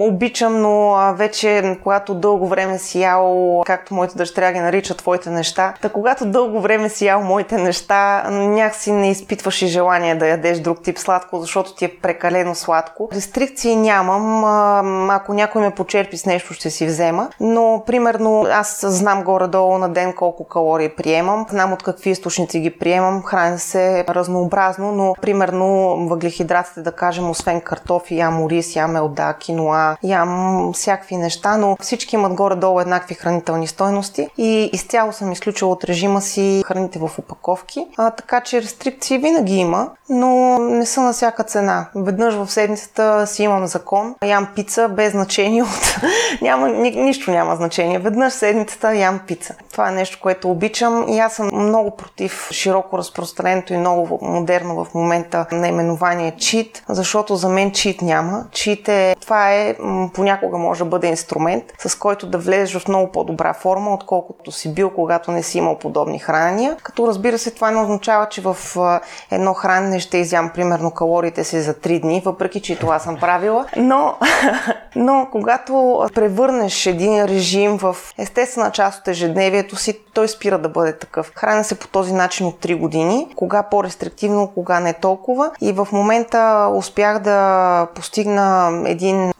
[0.00, 5.74] обичам, но вече когато дълго време си ял, както моите дъщеря ги наричат твоите неща,
[5.82, 10.58] та когато дълго време си ял моите неща, някакси не изпитваш и желание да ядеш
[10.58, 13.08] друг тип сладко, защото ти е прекалено сладко.
[13.12, 15.10] Рестрикции нямам.
[15.10, 17.28] Ако някой ме почерпи с нещо, ще си взема.
[17.40, 21.46] Но, примерно, аз знам горе-долу на ден колко калории приемам.
[21.50, 23.22] Знам от какви източници ги приемам.
[23.22, 29.96] Храня се разнообразно, но, примерно, въглехидратите, да кажем, освен картофи, ям ориз, ям елда, киноа,
[30.02, 35.84] ям всякакви неща, но всички имат горе-долу еднакви хранителни стойности и изцяло съм изключила от
[35.84, 37.86] режима си храните в упаковки.
[38.02, 41.86] А, така че рестрикции винаги има, но не са на всяка цена.
[41.94, 44.14] Веднъж в седмицата си имам закон.
[44.24, 45.96] Ям пица без значение от...
[46.42, 47.98] няма, ни, нищо няма значение.
[47.98, 49.54] Веднъж седмицата ям пица.
[49.72, 54.84] Това е нещо, което обичам и аз съм много против широко разпространеното и много модерно
[54.84, 58.44] в момента наименование чит, защото за мен чит няма.
[58.52, 59.16] Чит е...
[59.20, 59.76] Това е...
[60.14, 64.74] Понякога може да бъде инструмент, с който да влезеш в много по-добра форма, отколкото си
[64.74, 66.76] бил, когато не си имал подобни хранения.
[66.82, 68.56] Като разбира се, това не означава, че в
[69.30, 73.66] едно хранене ще изям примерно калориите си за 3 дни, въпреки че това съм правила.
[73.76, 74.16] Но,
[74.96, 80.98] но когато превърнеш един режим в естествена част от ежедневието си, той спира да бъде
[80.98, 81.32] такъв.
[81.34, 85.50] Храня се по този начин от 3 години, кога по-рестриктивно, кога не толкова.
[85.60, 89.32] И в момента успях да постигна един,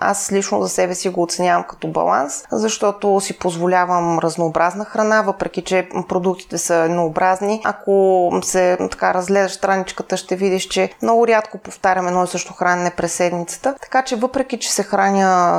[0.00, 5.62] аз лично за себе си го оценявам като баланс, защото си позволявам разнообразна храна, въпреки
[5.62, 7.60] че продуктите са еднообразни.
[7.64, 12.90] Ако се така разгледаш страничката, ще видиш, че много рядко повтарям едно и също хранене
[12.90, 13.74] през седмицата.
[13.82, 14.95] Така че въпреки, че се храня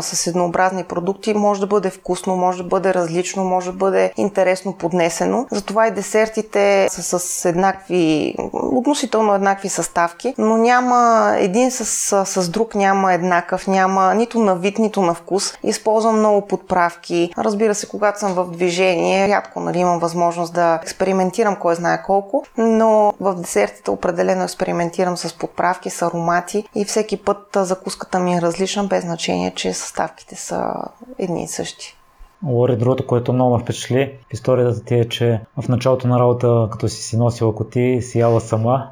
[0.01, 4.73] с еднообразни продукти, може да бъде вкусно, може да бъде различно, може да бъде интересно
[4.73, 5.45] поднесено.
[5.51, 11.85] Затова и десертите са с еднакви, относително еднакви съставки, но няма един с,
[12.25, 15.53] с друг няма еднакъв, няма нито на вид, нито на вкус.
[15.63, 17.33] Използвам много подправки.
[17.37, 22.43] Разбира се, когато съм в движение, рядко нали, имам възможност да експериментирам кой знае колко,
[22.57, 28.41] но в десертите определено експериментирам с подправки, с аромати и всеки път закуската ми е
[28.41, 30.73] различна, без значение, че съставките са
[31.19, 31.96] едни и същи.
[32.45, 36.67] Лори, другото, което много ме впечатли в историята ти е, че в началото на работа,
[36.71, 38.87] като си си носила коти, си яла сама,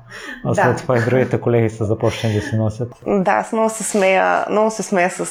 [0.46, 0.82] а след да.
[0.82, 2.94] това и другите колеги са започнали да си носят.
[3.08, 5.26] Да, аз много се смея, много се смея с,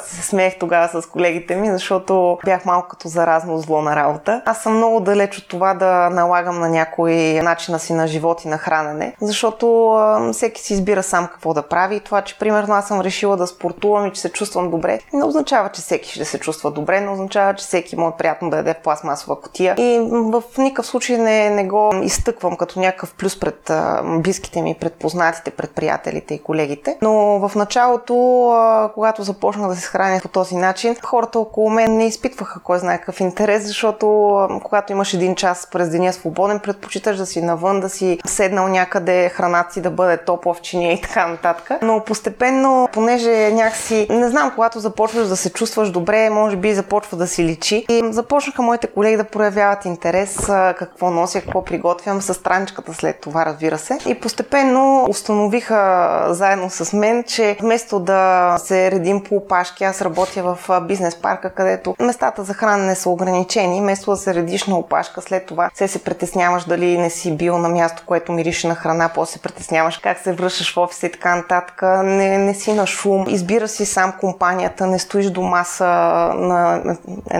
[0.00, 4.42] се смеях тогава с колегите ми, защото бях малко като заразно зло на работа.
[4.46, 8.48] Аз съм много далеч от това да налагам на някой начина си на живот и
[8.48, 9.96] на хранене, защото
[10.32, 13.46] всеки си избира сам какво да прави и това, че примерно аз съм решила да
[13.46, 17.10] спортувам и че се чувствам добре, не означава, че всеки ще се чувства добре, не
[17.10, 19.74] означава, че всеки му е приятно да яде в пластмасова котия.
[19.78, 24.76] И в никакъв случай не, не го изтъквам като някакъв плюс пред а, близките ми,
[24.80, 26.98] пред познатите, пред приятелите и колегите.
[27.02, 27.12] Но
[27.48, 32.06] в началото, а, когато започнах да се храня по този начин, хората около мен не
[32.06, 37.16] изпитваха кой знае какъв интерес, защото а, когато имаш един час през деня свободен, предпочиташ
[37.16, 41.00] да си навън, да си седнал някъде, храната си да бъде топла в чиния и
[41.00, 41.70] така нататък.
[41.82, 47.16] Но постепенно, понеже някакси, не знам, когато започваш да се чувстваш добре, може би започва
[47.16, 47.86] да си личи.
[47.88, 50.36] И започнаха моите колеги да проявяват интерес
[50.78, 53.98] какво нося, какво приготвям с страничката след това, разбира се.
[54.06, 60.42] И постепенно установиха заедно с мен, че вместо да се редим по опашки, аз работя
[60.42, 63.80] в бизнес парка, където местата за хранене са ограничени.
[63.80, 67.58] Вместо да се редиш на опашка, след това се се притесняваш дали не си бил
[67.58, 71.12] на място, което мирише на храна, после се притесняваш как се връщаш в офиса и
[71.12, 71.82] така нататък.
[72.04, 75.86] Не, не си на шум, избира си сам компанията, не стоиш до маса
[76.34, 76.82] на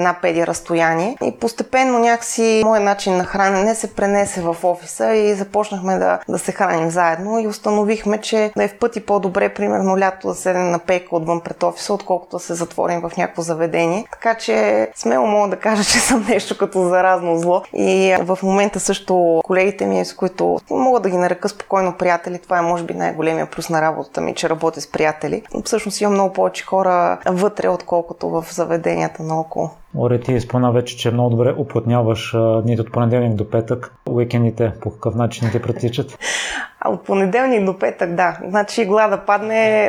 [0.01, 1.17] една педи разстояние.
[1.25, 6.39] И постепенно някакси моят начин на хранене се пренесе в офиса и започнахме да, да
[6.39, 10.71] се храним заедно и установихме, че да е в пъти по-добре, примерно лято да седем
[10.71, 14.07] на пейка отвън пред офиса, отколкото да се затворим в някакво заведение.
[14.11, 17.63] Така че смело мога да кажа, че съм нещо като заразно зло.
[17.73, 22.59] И в момента също колегите ми, с които мога да ги нарека спокойно приятели, това
[22.59, 25.43] е може би най-големия плюс на работата ми, че работя с приятели.
[25.65, 29.71] Всъщност имам много повече хора вътре, отколкото в заведенията наоколо.
[29.97, 33.95] Оре, ти спомена вече, че много добре уплътняваш дните от понеделник до петък.
[34.07, 36.19] Уикендите по какъв начин ти протичат?
[36.81, 38.39] А от понеделник до петък, да.
[38.49, 39.89] Значи глада падне,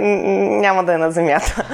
[0.61, 1.65] няма да е на земята.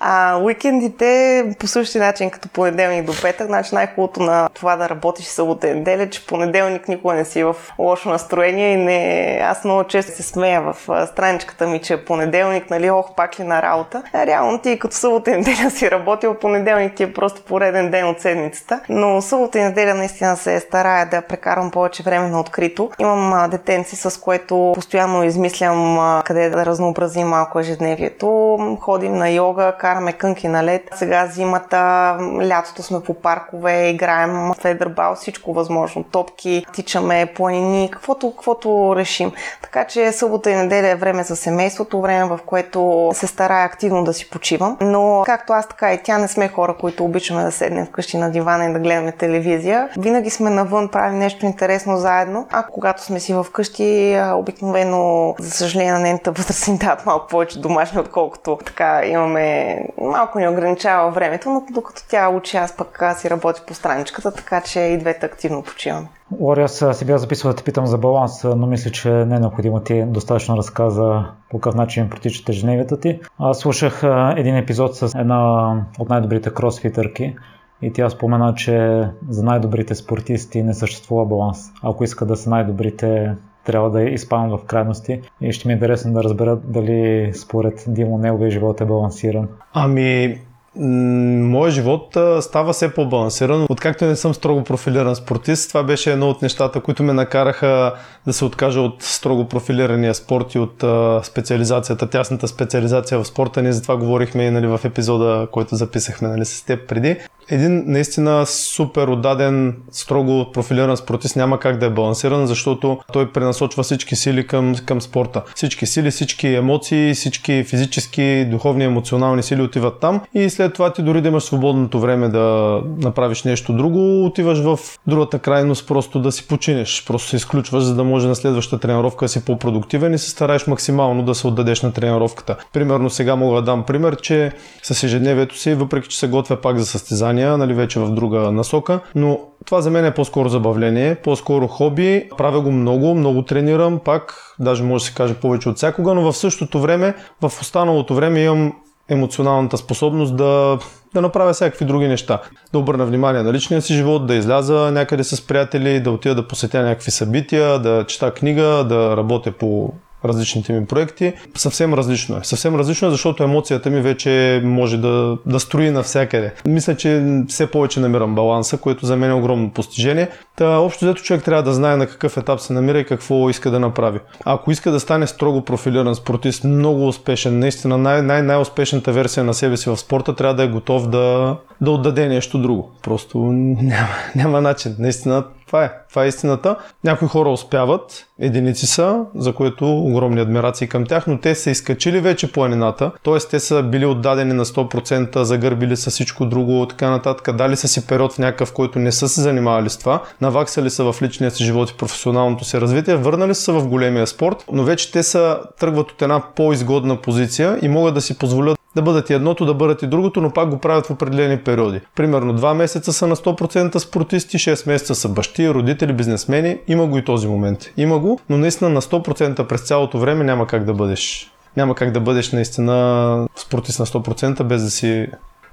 [0.00, 3.46] А уикендите по същия начин като понеделник до петък.
[3.46, 7.56] Значи най-хубавото на това да работиш събота и неделя, че понеделник никога не си в
[7.78, 9.40] лошо настроение и не...
[9.44, 13.62] Аз много често се смея в страничката ми, че понеделник, нали, ох, пак ли на
[13.62, 14.02] работа.
[14.12, 18.08] А, реално ти като събота и неделя си работил, понеделник ти е просто пореден ден
[18.08, 18.80] от седмицата.
[18.88, 22.90] Но събота и неделя наистина се старая да прекарам повече време на открито.
[22.98, 28.58] Имам детенци, с което постоянно измислям къде да разнообразим малко ежедневието.
[28.80, 30.82] Ходим на йога, караме кънки на лед.
[30.94, 32.16] Сега зимата,
[32.48, 36.02] лятото сме по паркове, играем федербал, всичко възможно.
[36.02, 39.32] Топки, тичаме планини, каквото, каквото решим.
[39.62, 44.04] Така че събота и неделя е време за семейството, време в което се старая активно
[44.04, 44.76] да си почивам.
[44.80, 48.30] Но както аз, така и тя не сме хора, които обичаме да седнем вкъщи на
[48.30, 49.88] дивана и да гледаме телевизия.
[49.98, 52.46] Винаги сме навън, правим нещо интересно заедно.
[52.50, 57.60] А когато сме си вкъщи, обикновено, за съжаление, на нейната възраст ни дават малко повече
[57.60, 63.30] домашни, отколкото така имаме, малко ни ограничава времето, но докато тя учи, аз пък си
[63.30, 66.08] работя по страничката, така че и двете активно почиваме.
[66.40, 69.40] Лори, аз си бях записал да те питам за баланс, но мисля, че не е
[69.40, 73.20] необходимо ти достатъчно разказа по какъв начин протичат ежедневията ти.
[73.38, 74.02] Аз слушах
[74.36, 77.36] един епизод с една от най-добрите кросфитърки
[77.82, 81.58] и тя спомена, че за най-добрите спортисти не съществува баланс.
[81.82, 83.34] Ако искат да са най-добрите,
[83.68, 88.18] трябва да изпадам в крайности и ще ми е интересно да разбера дали според Димо
[88.18, 89.48] неговия живот е балансиран.
[89.72, 90.38] Ами,
[90.78, 93.66] Моят живот става все по-балансиран.
[93.70, 97.94] Откакто не съм строго профилиран спортист, това беше едно от нещата, които ме накараха
[98.26, 100.84] да се откажа от строго профилирания спорт и от
[101.26, 103.62] специализацията, тясната специализация в спорта.
[103.62, 107.16] Ние за това говорихме и нали, в епизода, който записахме нали, с теб преди
[107.50, 113.82] един наистина супер отдаден, строго профилиран спортист няма как да е балансиран, защото той пренасочва
[113.82, 115.42] всички сили към, към спорта.
[115.54, 121.02] Всички сили, всички емоции, всички физически, духовни, емоционални сили отиват там и след това ти
[121.02, 126.32] дори да имаш свободното време да направиш нещо друго, отиваш в другата крайност просто да
[126.32, 127.04] си починеш.
[127.06, 130.66] Просто се изключваш, за да може на следващата тренировка да си по-продуктивен и се стараеш
[130.66, 132.56] максимално да се отдадеш на тренировката.
[132.72, 134.52] Примерно сега мога да дам пример, че
[134.82, 138.38] с ежедневието си, въпреки че се готвя пак за състезание, занимания, нали, вече в друга
[138.52, 142.28] насока, но това за мен е по-скоро забавление, по-скоро хоби.
[142.38, 146.32] Правя го много, много тренирам, пак, даже може да се каже повече от всякога, но
[146.32, 148.72] в същото време, в останалото време имам
[149.08, 150.78] емоционалната способност да,
[151.14, 152.42] да направя всякакви други неща.
[152.72, 156.48] Да обърна внимание на личния си живот, да изляза някъде с приятели, да отида да
[156.48, 159.92] посетя някакви събития, да чета книга, да работя по
[160.24, 161.32] различните ми проекти.
[161.54, 162.40] Съвсем различно е.
[162.42, 166.54] Съвсем различно е, защото емоцията ми вече може да, да строи навсякъде.
[166.66, 170.28] Мисля, че все повече намирам баланса, което за мен е огромно постижение.
[170.56, 173.70] Та, общо взето човек трябва да знае на какъв етап се намира и какво иска
[173.70, 174.18] да направи.
[174.44, 179.54] Ако иска да стане строго профилиран спортист, много успешен, наистина най- най- най-успешната версия на
[179.54, 182.90] себе си в спорта, трябва да е готов да, да отдаде нещо друго.
[183.02, 183.38] Просто
[183.82, 184.96] няма, няма начин.
[184.98, 185.92] Наистина това е.
[186.10, 186.76] Това е истината.
[187.04, 192.20] Някои хора успяват, единици са, за което огромни адмирации към тях, но те са изкачили
[192.20, 193.38] вече планината, т.е.
[193.50, 198.06] те са били отдадени на 100%, загърбили са всичко друго, така нататък, дали са си
[198.06, 201.64] период в някакъв, който не са се занимавали с това, наваксали са в личния си
[201.64, 206.10] живот и професионалното си развитие, върнали са в големия спорт, но вече те са тръгват
[206.10, 210.02] от една по-изгодна позиция и могат да си позволят да бъдат и едното, да бъдат
[210.02, 212.00] и другото, но пак го правят в определени периоди.
[212.16, 216.78] Примерно 2 месеца са на 100% спортисти, 6 месеца са бащи, родители, бизнесмени.
[216.88, 217.78] Има го и този момент.
[217.96, 221.52] Има го, но наистина на 100% през цялото време няма как да бъдеш.
[221.76, 225.26] Няма как да бъдеш наистина спортист на 100% без да си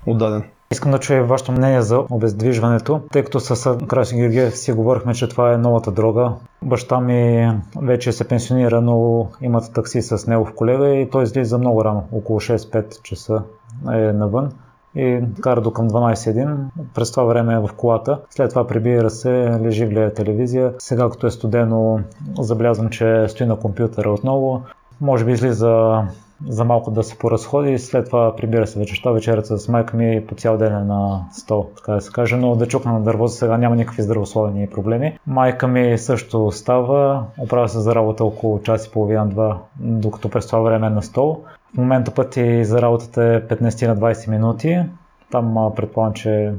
[0.06, 0.44] отдаден.
[0.72, 5.30] Искам да чуя вашето мнение за обездвижването, тъй като с Красин Георгиев си говорихме, че
[5.30, 6.32] това е новата дрога.
[6.62, 11.86] Баща ми вече се пенсионира, но имат такси с негов колега и той излиза много
[11.86, 13.44] рано, около 6-5 часа
[13.92, 14.52] е навън
[14.96, 16.58] и кара до към 12-1.
[16.94, 18.20] През това време е в колата.
[18.30, 19.30] След това прибира се,
[19.62, 20.74] лежи, гледа телевизия.
[20.80, 22.00] Сега като е студено,
[22.40, 24.62] забелязвам, че стои на компютъра отново.
[25.02, 26.04] Може би излиза
[26.50, 29.12] за малко да се поразходи и след това прибира се вечерта.
[29.12, 32.56] Вечерята с майка ми по цял ден е на стол, така да се каже, но
[32.56, 35.20] да чукна на дърво за сега няма никакви здравословни проблеми.
[35.28, 40.60] Майка ми също става, оправя се за работа около час и половина-два, докато през това
[40.60, 41.44] време е на стол.
[41.74, 44.80] В момента пъти за работата е 15 на 20 минути.
[45.32, 46.54] Там предполагам, че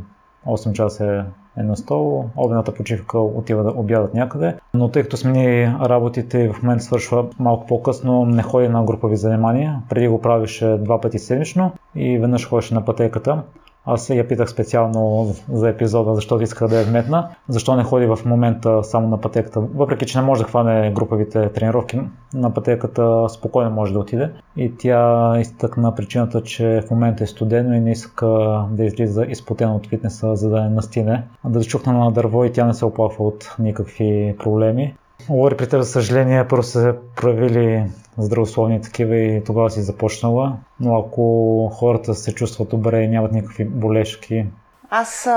[0.47, 1.20] 8 часа е
[1.59, 4.54] е на стол, обедната почивка отива да обядат някъде.
[4.74, 9.16] Но тъй като смени работите и в момента свършва малко по-късно, не ходи на групови
[9.16, 9.82] занимания.
[9.88, 13.42] Преди го правише два пъти седмично и веднъж ходеше на пътеката.
[13.87, 17.28] Аз я питах специално за епизода, защото иска да я вметна.
[17.49, 19.61] Защо не ходи в момента само на пътеката?
[19.61, 22.01] Въпреки, че не може да хване груповите тренировки,
[22.34, 24.30] на пътеката спокойно може да отиде.
[24.57, 28.26] И тя изтъкна причината, че в момента е студено и не иска
[28.70, 31.24] да излиза изпотена от фитнеса, за да не настине.
[31.45, 34.95] Да чукна на дърво и тя не се оплаква от никакви проблеми.
[35.28, 37.84] Говори при теб, за съжаление, първо се проявили
[38.19, 40.57] здравословни такива и тогава си започнала.
[40.81, 44.47] Но ако хората се чувстват добре и нямат никакви болешки,
[44.91, 45.28] аз,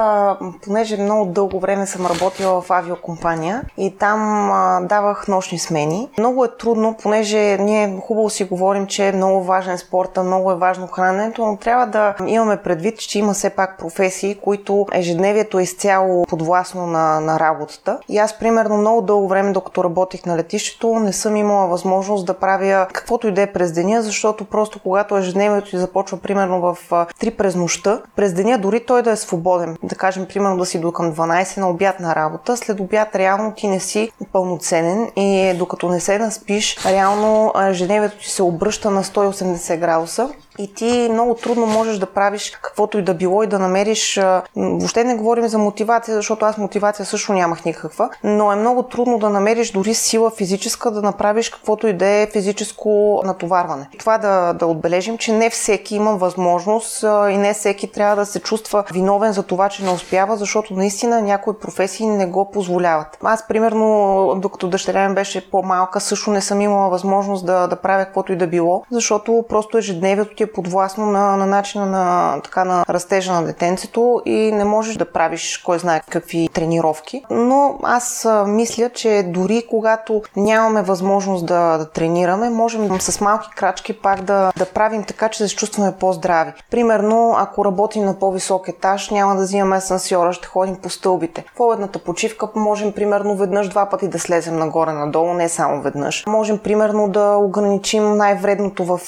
[0.64, 4.50] понеже много дълго време съм работила в авиокомпания и там
[4.88, 6.10] давах нощни смени.
[6.18, 10.56] Много е трудно, понеже ние хубаво си говорим, че е много важен спорта, много е
[10.56, 15.64] важно храненето, но трябва да имаме предвид, че има все пак професии, които ежедневието е
[15.64, 18.00] изцяло подвластно на, на работата.
[18.10, 22.34] И аз, примерно, много дълго време, докато работих на летището, не съм имала възможност да
[22.34, 26.78] правя каквото и да е през деня, защото просто когато ежедневието ти започва, примерно, в
[26.92, 29.78] 3 през нощта, през деня дори той да е свободен, свободен.
[29.84, 33.54] Да кажем, примерно да си до към 12 на обяд на работа, след обяд реално
[33.56, 39.04] ти не си пълноценен и докато не се наспиш, реално ежедневието ти се обръща на
[39.04, 40.30] 180 градуса
[40.60, 44.20] и ти много трудно можеш да правиш каквото и да било и да намериш.
[44.56, 49.20] Въобще не говорим за мотивация, защото аз мотивация също нямах никаква, но е много трудно
[49.20, 53.90] да намериш дори сила физическа да направиш каквото и да е физическо натоварване.
[54.00, 58.40] Това да, да отбележим, че не всеки има възможност и не всеки трябва да се
[58.40, 63.18] чувства виновен за това, че не успява, защото наистина някои професии не го позволяват.
[63.24, 68.06] Аз, примерно, докато дъщеря ми беше по-малка, също не съм имала възможност да, да правя
[68.06, 72.64] каквото и да било, защото просто ежедневието ти е подвластно на, на начина на, така,
[72.64, 77.24] на растежа на детенцето и не можеш да правиш кой знае какви тренировки.
[77.30, 83.94] Но аз мисля, че дори когато нямаме възможност да, да тренираме, можем с малки крачки
[84.02, 86.52] пак да, да правим така, че да се чувстваме по-здрави.
[86.72, 91.46] Примерно, ако работим на по-висок етаж, няма да взимаме асансьора, ще ходим по стълбите.
[91.56, 96.24] В обедната почивка можем примерно веднъж два пъти да слезем нагоре-надолу, не само веднъж.
[96.28, 99.00] Можем примерно да ограничим най-вредното в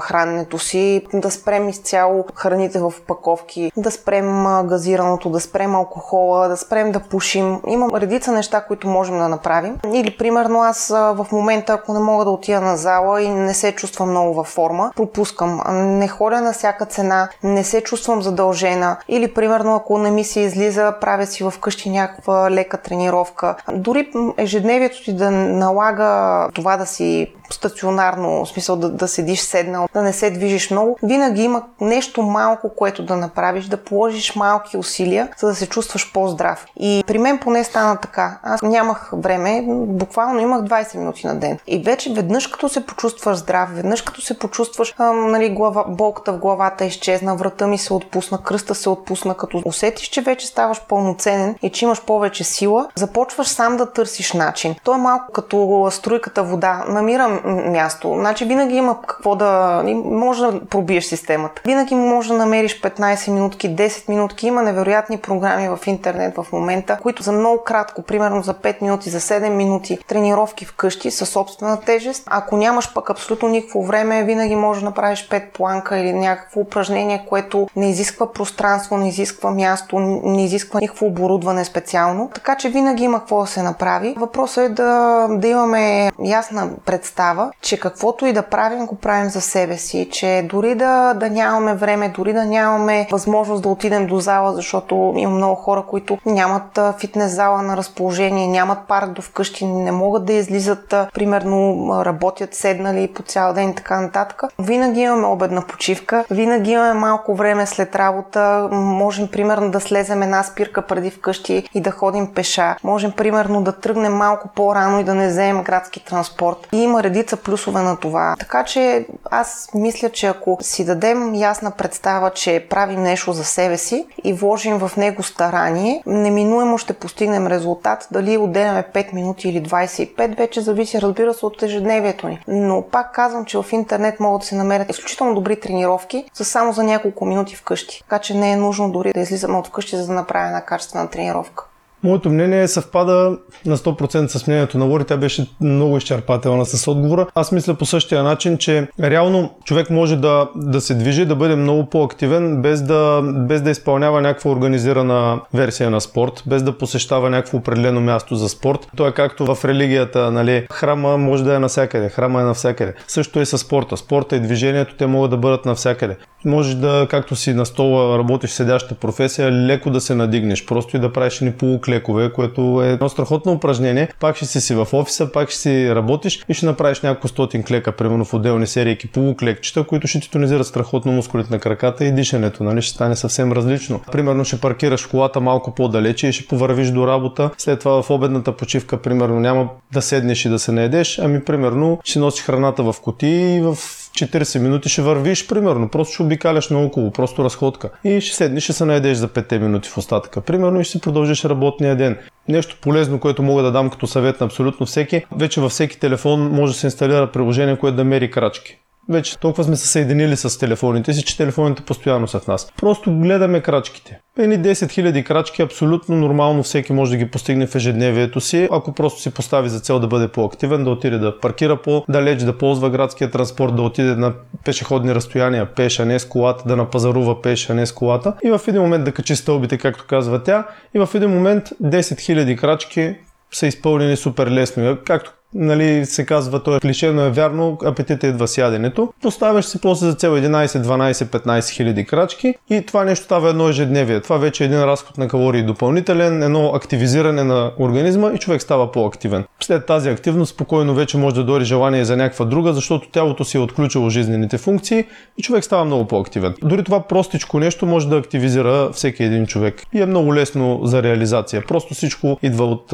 [0.00, 6.48] храненето си си, да спрем изцяло храните в паковки, да спрем газираното, да спрем алкохола,
[6.48, 7.60] да спрем да пушим.
[7.66, 9.78] Има редица неща, които можем да направим.
[9.92, 13.72] Или, примерно, аз в момента, ако не мога да отида на зала и не се
[13.72, 15.62] чувствам много във форма, пропускам.
[15.98, 18.96] Не ходя на всяка цена, не се чувствам задължена.
[19.08, 23.54] Или, примерно, ако не ми се излиза, правя си вкъщи някаква лека тренировка.
[23.72, 29.88] Дори ежедневието ти да налага това да си стационарно, в смисъл да, да седиш седнал,
[29.94, 34.76] да не се движиш много, винаги има нещо малко, което да направиш, да положиш малки
[34.76, 36.66] усилия, за да се чувстваш по-здрав.
[36.76, 38.38] И при мен поне стана така.
[38.42, 41.58] Аз нямах време, буквално имах 20 минути на ден.
[41.66, 46.32] И вече веднъж като се почувстваш здрав, веднъж като се почувстваш, а, нали, глава, болката
[46.32, 50.80] в главата изчезна, врата ми се отпусна, кръста се отпусна, като усетиш, че вече ставаш
[50.88, 54.74] пълноценен и че имаш повече сила, започваш сам да търсиш начин.
[54.84, 56.84] То е малко като струйката вода.
[56.88, 57.40] Намирам
[57.72, 58.14] място.
[58.18, 59.82] Значи винаги има какво да...
[60.04, 60.40] Може
[60.70, 61.62] пробиеш системата.
[61.64, 64.46] Винаги може да намериш 15 минутки, 10 минутки.
[64.46, 69.10] Има невероятни програми в интернет в момента, които за много кратко, примерно за 5 минути,
[69.10, 72.22] за 7 минути, тренировки вкъщи със собствена тежест.
[72.26, 77.26] Ако нямаш пък абсолютно никакво време, винаги можеш да направиш 5 планка или някакво упражнение,
[77.28, 82.30] което не изисква пространство, не изисква място, не изисква никакво оборудване специално.
[82.34, 84.14] Така че винаги има какво да се направи.
[84.18, 89.40] Въпросът е да, да имаме ясна представа, че каквото и да правим, го правим за
[89.40, 94.20] себе си, че дори да, да нямаме време, дори да нямаме възможност да отидем до
[94.20, 99.66] зала, защото има много хора, които нямат фитнес зала на разположение, нямат парк до вкъщи,
[99.66, 104.42] не могат да излизат, примерно работят седнали по цял ден и така нататък.
[104.58, 110.42] Винаги имаме обедна почивка, винаги имаме малко време след работа, можем примерно да слезем една
[110.42, 112.76] спирка преди вкъщи и да ходим пеша.
[112.84, 116.68] Можем примерно да тръгнем малко по-рано и да не вземем градски транспорт.
[116.72, 118.34] И има редица плюсове на това.
[118.38, 123.78] Така че аз мисля, че ако си дадем ясна представа, че правим нещо за себе
[123.78, 128.08] си и вложим в него старание, неминуемо ще постигнем резултат.
[128.10, 132.44] Дали отделяме 5 минути или 25, вече зависи, разбира се, от ежедневието ни.
[132.48, 136.72] Но пак казвам, че в интернет могат да се намерят изключително добри тренировки, са само
[136.72, 138.02] за няколко минути вкъщи.
[138.02, 141.08] Така че не е нужно дори да излизаме от вкъщи, за да направим една качествена
[141.08, 141.69] тренировка.
[142.02, 143.36] Моето мнение съвпада
[143.66, 145.04] на 100% с мнението на Лори.
[145.04, 147.26] Тя беше много изчерпателна с отговора.
[147.34, 151.56] Аз мисля по същия начин, че реално човек може да, да се движи, да бъде
[151.56, 157.30] много по-активен, без да, без да изпълнява някаква организирана версия на спорт, без да посещава
[157.30, 158.88] някакво определено място за спорт.
[158.96, 160.66] То е както в религията, нали?
[160.72, 162.94] Храма може да е навсякъде, храма е навсякъде.
[163.08, 163.96] Също е с спорта.
[163.96, 166.16] Спорта и движението, те могат да бъдат навсякъде.
[166.44, 171.00] Може да, както си на стола работиш седяща професия, леко да се надигнеш, просто и
[171.00, 174.08] да правиш ни полуклекове, което е едно страхотно упражнение.
[174.20, 177.92] Пак ще си в офиса, пак ще си работиш и ще направиш няколко стотин клека,
[177.92, 182.64] примерно в отделни серии полуклекчета, които ще ти тонизират страхотно мускулите на краката и дишането,
[182.64, 182.82] нали?
[182.82, 184.00] Ще стане съвсем различно.
[184.12, 187.50] Примерно ще паркираш колата малко по-далече и ще повървиш до работа.
[187.58, 192.00] След това в обедната почивка, примерно, няма да седнеш и да се наедеш, ами примерно
[192.04, 193.76] ще носиш храната в кутии и в
[194.12, 195.88] 40 минути ще вървиш, примерно.
[195.88, 197.90] Просто ще обикаляш наоколо, просто разходка.
[198.04, 200.40] И ще седнеш, ще се наедеш за 5 минути в остатъка.
[200.40, 202.18] Примерно и ще си продължиш работния ден.
[202.48, 205.24] Нещо полезно, което мога да дам като съвет на абсолютно всеки.
[205.36, 208.78] Вече във всеки телефон може да се инсталира приложение, което да мери крачки
[209.08, 212.72] вече толкова сме се съединили с телефоните си, че телефоните постоянно са в нас.
[212.76, 214.20] Просто гледаме крачките.
[214.38, 218.92] Едни 10 000 крачки абсолютно нормално всеки може да ги постигне в ежедневието си, ако
[218.92, 222.90] просто си постави за цел да бъде по-активен, да отиде да паркира по-далеч, да ползва
[222.90, 224.32] градския транспорт, да отиде на
[224.64, 228.82] пешеходни разстояния пеша, не с колата, да напазарува пеша, не с колата и в един
[228.82, 233.16] момент да качи стълбите, както казва тя, и в един момент 10 000 крачки
[233.52, 234.98] са изпълнени супер лесно.
[235.04, 239.12] Както нали, се казва, то е клише, но е вярно, апетита идва с яденето.
[239.22, 243.68] Поставяш си после за цел 11, 12, 15 хиляди крачки и това нещо става едно
[243.68, 244.20] ежедневие.
[244.20, 248.92] Това вече е един разход на калории допълнителен, едно активизиране на организма и човек става
[248.92, 249.44] по-активен.
[249.60, 253.56] След тази активност спокойно вече може да дойде желание за някаква друга, защото тялото си
[253.56, 255.04] е отключило жизнените функции
[255.38, 256.54] и човек става много по-активен.
[256.62, 261.02] Дори това простичко нещо може да активизира всеки един човек и е много лесно за
[261.02, 261.64] реализация.
[261.68, 262.92] Просто всичко идва от,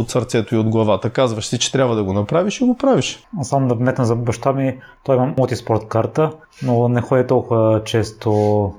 [0.00, 1.10] от сърцето и от главата.
[1.10, 3.26] Казваш си, че трябва трябва да го направиш и го правиш.
[3.42, 6.32] Само да вметна за баща ми, той има мултиспорт карта,
[6.62, 8.32] но не ходи толкова често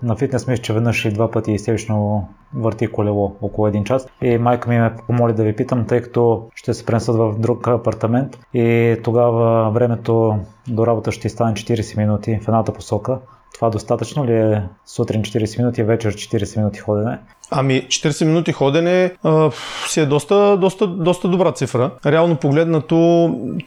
[0.03, 4.07] на фитнес, мисля, че веднъж и два пъти естествено върти колело около един час.
[4.22, 7.68] И майка ми ме помоли да ви питам, тъй като ще се пренесат в друг
[7.68, 10.36] апартамент и тогава времето
[10.68, 13.20] до работа ще стане 40 минути в едната посока.
[13.53, 17.20] Това достатъчно ли е сутрин 40 минути, вечер 40 минути ходене?
[17.52, 19.52] Ами 40 минути ходене а,
[19.88, 21.91] си е доста, доста, доста добра цифра.
[22.06, 22.95] Реално погледнато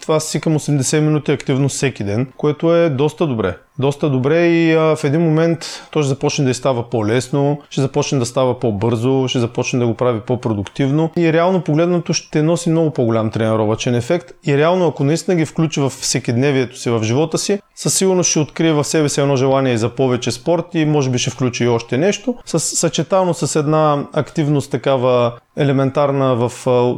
[0.01, 3.57] това си към 80 минути активност всеки ден, което е доста добре.
[3.79, 8.19] Доста добре и а, в един момент то ще започне да става по-лесно, ще започне
[8.19, 12.91] да става по-бързо, ще започне да го прави по-продуктивно и реално погледнато ще носи много
[12.91, 17.61] по-голям тренировачен ефект и реално ако наистина ги включи в всекидневието си, в живота си,
[17.75, 21.19] със сигурност ще открие в себе си едно желание за повече спорт и може би
[21.19, 26.53] ще включи и още нещо, с, съчетано с една една активност такава елементарна в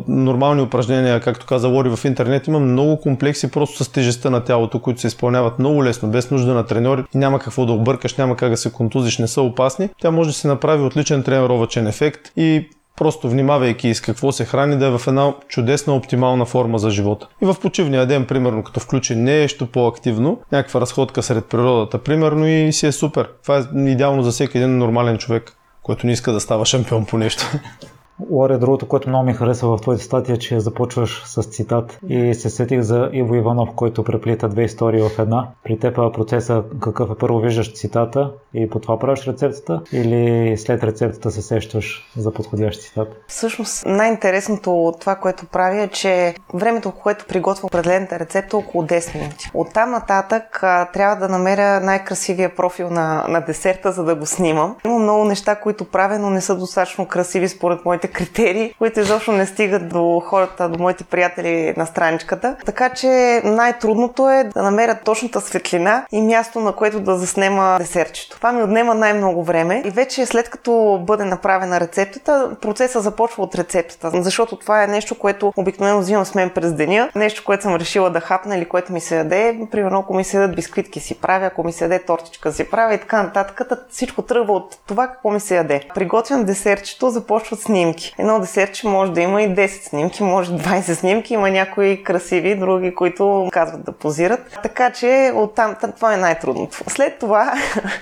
[0.09, 4.79] нормални упражнения, както каза Лори в интернет, има много комплекси просто с тежестта на тялото,
[4.79, 7.05] които се изпълняват много лесно, без нужда на треньори.
[7.15, 9.89] Няма какво да объркаш, няма как да се контузиш, не са опасни.
[10.01, 14.77] Тя може да се направи отличен тренировачен ефект и просто внимавайки с какво се храни,
[14.77, 17.29] да е в една чудесна оптимална форма за живота.
[17.43, 22.73] И в почивния ден, примерно, като включи нещо по-активно, някаква разходка сред природата, примерно, и
[22.73, 23.29] си е супер.
[23.43, 25.53] Това е идеално за всеки един нормален човек
[25.85, 27.45] който не иска да става шампион по нещо.
[28.31, 32.51] Лоре, другото, което много ми хареса в твоите статия, че започваш с цитат и се
[32.51, 35.49] сетих за Иво Иванов, който преплита две истории в една.
[35.65, 37.15] При теб процеса какъв е?
[37.15, 42.81] Първо виждаш цитата и по това правиш рецептата или след рецептата се сещаш за подходящ
[42.81, 43.09] цитат?
[43.29, 48.85] Всъщност най-интересното от това, което правя е, че времето, което приготвя определената рецепта е около
[48.85, 49.51] 10 минути.
[49.55, 54.77] Оттам нататък а, трябва да намеря най-красивия профил на, на десерта, за да го снимам.
[54.85, 59.33] Има много неща, които правя, но не са достатъчно красиви според моите критерии, които изобщо
[59.33, 62.57] не стигат до хората, до моите приятели на страничката.
[62.67, 68.37] Така че най-трудното е да намеря точната светлина и място, на което да заснема десертчето.
[68.37, 73.55] Това ми отнема най-много време и вече след като бъде направена рецептата, процесът започва от
[73.55, 77.77] рецептата, защото това е нещо, което обикновено взимам с мен през деня, нещо, което съм
[77.77, 79.59] решила да хапна или което ми се яде.
[79.71, 82.95] Примерно, ако ми се ядат бисквитки си правя, ако ми се яде тортичка си правя
[82.95, 83.61] и така нататък.
[83.91, 85.81] Всичко тръгва от това какво ми се яде.
[85.95, 87.94] Приготвям десертчето, започват снимки.
[88.19, 92.95] Едно десертче може да има и 10 снимки, може 20 снимки, има някои красиви, други,
[92.95, 94.59] които казват да позират.
[94.63, 96.85] Така че оттам това е най-трудното.
[96.87, 97.53] След това,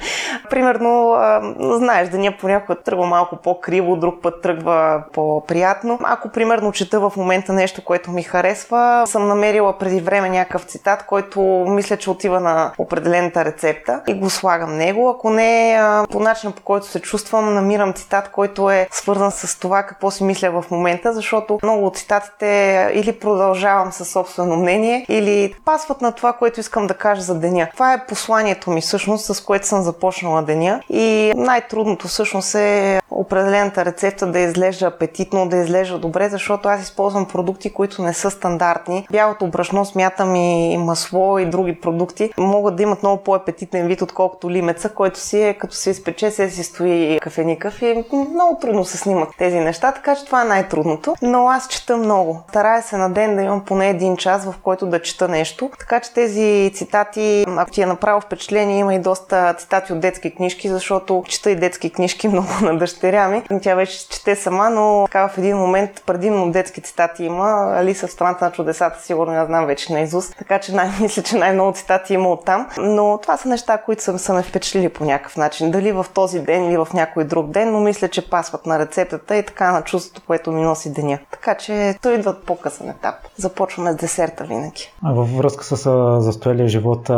[0.51, 1.16] примерно,
[1.59, 5.99] знаеш, деня понякога тръгва малко по-криво, друг път тръгва по-приятно.
[6.05, 11.07] Ако, примерно, чета в момента нещо, което ми харесва, съм намерила преди време някакъв цитат,
[11.07, 15.09] който мисля, че отива на определената рецепта и го слагам него.
[15.09, 15.80] Ако не,
[16.11, 20.24] по начина по който се чувствам, намирам цитат, който е свързан с това какво си
[20.24, 26.12] мисля в момента, защото много от цитатите или продължавам със собствено мнение, или пасват на
[26.12, 27.68] това, което искам да кажа за деня.
[27.72, 30.80] Това е посланието ми всъщност, с което съм започнала деня.
[30.89, 37.28] И най-трудното всъщност е определената рецепта да изглежда апетитно, да изглежда добре, защото аз използвам
[37.28, 39.07] продукти, които не са стандартни.
[39.11, 44.51] Бялото брашно смятам и масло и други продукти могат да имат много по-апетитен вид, отколкото
[44.51, 48.99] лимеца, който си е като се изпече, се си стои кафеникъв и много трудно се
[48.99, 51.14] снимат тези неща, така че това е най-трудното.
[51.23, 52.43] Но аз чета много.
[52.49, 55.70] Старая се на ден да имам поне един час, в който да чета нещо.
[55.79, 60.35] Така че тези цитати, ако ти е направо впечатление, има и доста цитати от детски
[60.35, 63.43] книжки, защото чета и детски книжки много на дъщеря ми.
[63.62, 67.73] Тя вече чете сама, но така в един момент предимно детски цитати има.
[67.77, 70.31] Алиса в страната на чудесата, сигурно я знам вече на Изус.
[70.31, 72.68] Така че най- мисля, че най-много цитати има оттам.
[72.79, 75.70] Но това са неща, които са, са ме впечатлили по някакъв начин.
[75.70, 79.37] Дали в този ден или в някой друг ден, но мисля, че пасват на рецептата
[79.37, 81.18] и така на чувството, което ми носи деня.
[81.30, 83.14] Така че той идва от по-късен етап.
[83.36, 84.92] Започваме с десерта винаги.
[85.02, 85.76] А във връзка с
[86.20, 87.10] застоялия живот,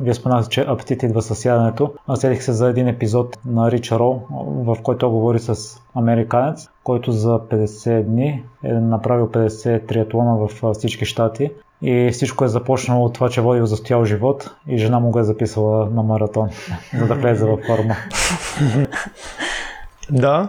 [0.00, 1.92] вие споменахте, че апетит идва с яденето.
[2.06, 4.20] Аз седих се за един епизод на Рича Роу,
[4.64, 11.04] в който говори с американец, който за 50 дни е направил 50 триатлона в всички
[11.04, 11.50] щати
[11.82, 15.24] и всичко е започнало от това, че водил застоял живот и жена му го е
[15.24, 16.48] записала на маратон,
[16.98, 17.96] за да влезе във форма.
[20.10, 20.48] Да,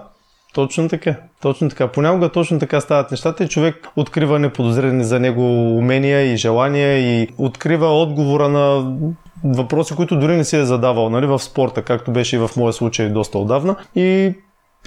[0.56, 1.16] точно така.
[1.41, 1.88] Точно така.
[1.88, 7.28] Понякога точно така стават нещата и човек открива неподозрени за него умения и желания и
[7.38, 8.95] открива отговора на
[9.43, 12.74] въпроси, които дори не си е задавал нали, в спорта, както беше и в моя
[12.74, 13.76] случай доста отдавна.
[13.95, 14.34] И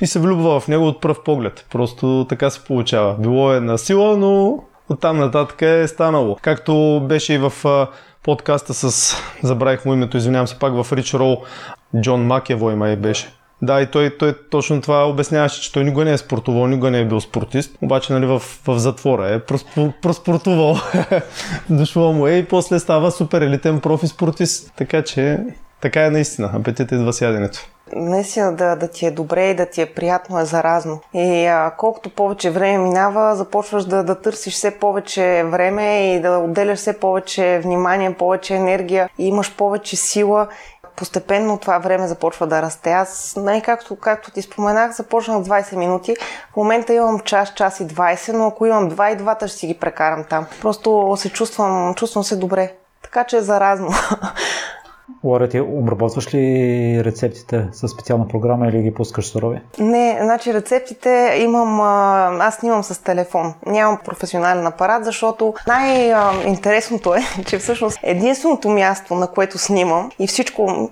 [0.03, 1.67] и се влюбва в него от пръв поглед.
[1.71, 3.17] Просто така се получава.
[3.19, 6.37] Било е на сила, но оттам нататък е станало.
[6.43, 7.53] Както беше и в
[8.23, 11.37] подкаста с, забравих му името, извинявам се пак в Рич Роу,
[12.01, 13.38] Джон Макевой май беше.
[13.63, 17.01] Да, и той, той точно това обясняваше, че той никога не е спортувал, никога не
[17.01, 19.41] е бил спортист, обаче нали, в, в затвора е
[20.03, 20.77] проспортувал.
[21.71, 24.73] Дошло му е и после става супер елитен профи спортист.
[24.77, 25.39] Така че
[25.81, 26.51] така е наистина.
[26.55, 27.59] Апетит идва с яденето
[27.97, 31.01] наистина да, да ти е добре и да ти е приятно е заразно.
[31.15, 36.39] И а, колкото повече време минава, започваш да, да търсиш все повече време и да
[36.39, 40.49] отделяш все повече внимание, повече енергия и имаш повече сила
[40.99, 42.93] постепенно това време започва да расте.
[42.93, 46.17] Аз, най- както, както ти споменах, започнах 20 минути.
[46.53, 49.67] В момента имам час, час и 20, но ако имам 2 и двата ще си
[49.67, 50.47] ги прекарам там.
[50.61, 52.75] Просто се чувствам, чувствам се добре.
[53.03, 53.89] Така че е заразно.
[55.25, 59.61] Лора, ти обработваш ли рецептите с специална програма или ги пускаш сурови?
[59.79, 61.81] Не, значи рецептите имам,
[62.41, 63.55] аз снимам с телефон.
[63.67, 70.91] Нямам професионален апарат, защото най-интересното е, че всъщност единственото място, на което снимам и всичко,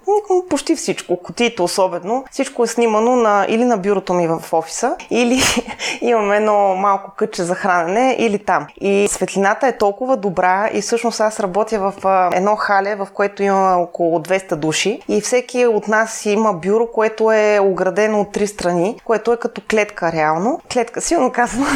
[0.50, 5.40] почти всичко, котиите особено, всичко е снимано на, или на бюрото ми в офиса, или
[6.00, 8.66] имам едно малко кътче за хранене, или там.
[8.80, 11.94] И светлината е толкова добра и всъщност аз работя в
[12.34, 16.86] едно хале, в което има около около 200 души и всеки от нас има бюро,
[16.86, 20.60] което е оградено от три страни, което е като клетка реално.
[20.72, 21.66] Клетка, силно казано,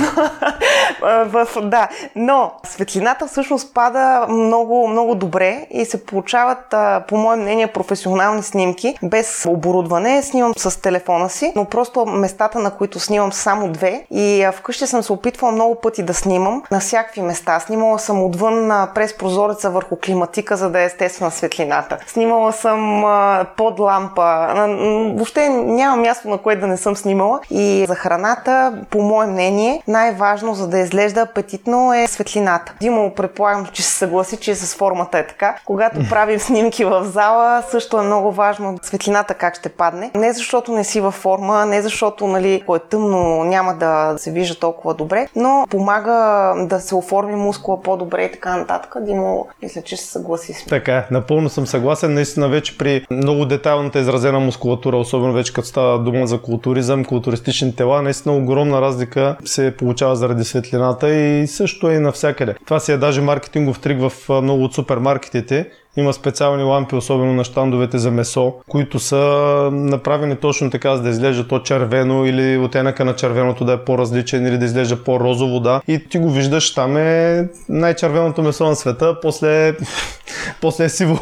[1.02, 1.88] в, да.
[2.16, 6.74] Но светлината всъщност пада много, много добре и се получават,
[7.08, 10.22] по мое мнение, професионални снимки без оборудване.
[10.22, 15.02] Снимам с телефона си, но просто местата, на които снимам само две и вкъщи съм
[15.02, 17.60] се опитвала много пъти да снимам на всякакви места.
[17.60, 21.98] Снимала съм отвън през прозореца върху климатика, за да е естествена светлината.
[22.20, 23.04] Снимала съм
[23.56, 24.48] под лампа.
[25.14, 27.40] Въобще няма място, на което да не съм снимала.
[27.50, 32.74] И за храната, по мое мнение, най-важно, за да изглежда апетитно е светлината.
[32.80, 35.56] Димо, предполагам, че се съгласи, че с формата е така.
[35.64, 40.10] Когато правим снимки в зала, също е много важно светлината как ще падне.
[40.14, 44.30] Не защото не си във форма, не защото, нали, ако е тъмно, няма да се
[44.30, 48.96] вижда толкова добре, но помага да се оформи мускула по-добре и така нататък.
[49.00, 52.09] Димо, мисля, че се съгласи с Така, напълно съм съгласен.
[52.10, 57.76] Наистина вече при много детайлната изразена мускулатура, особено вече като става дума за културизъм, културистични
[57.76, 62.54] тела, наистина огромна разлика се получава заради светлината и също е и навсякъде.
[62.64, 67.44] Това си е даже маркетингов трик в много от супермаркетите има специални лампи, особено на
[67.44, 69.16] щандовете за месо, които са
[69.72, 74.46] направени точно така, за да изглежда то червено или оттенъка на червеното да е по-различен
[74.46, 75.80] или да изглежда по-розово, да.
[75.88, 79.76] И ти го виждаш, там е най-червеното месо на света, после,
[80.60, 81.18] после е сиво.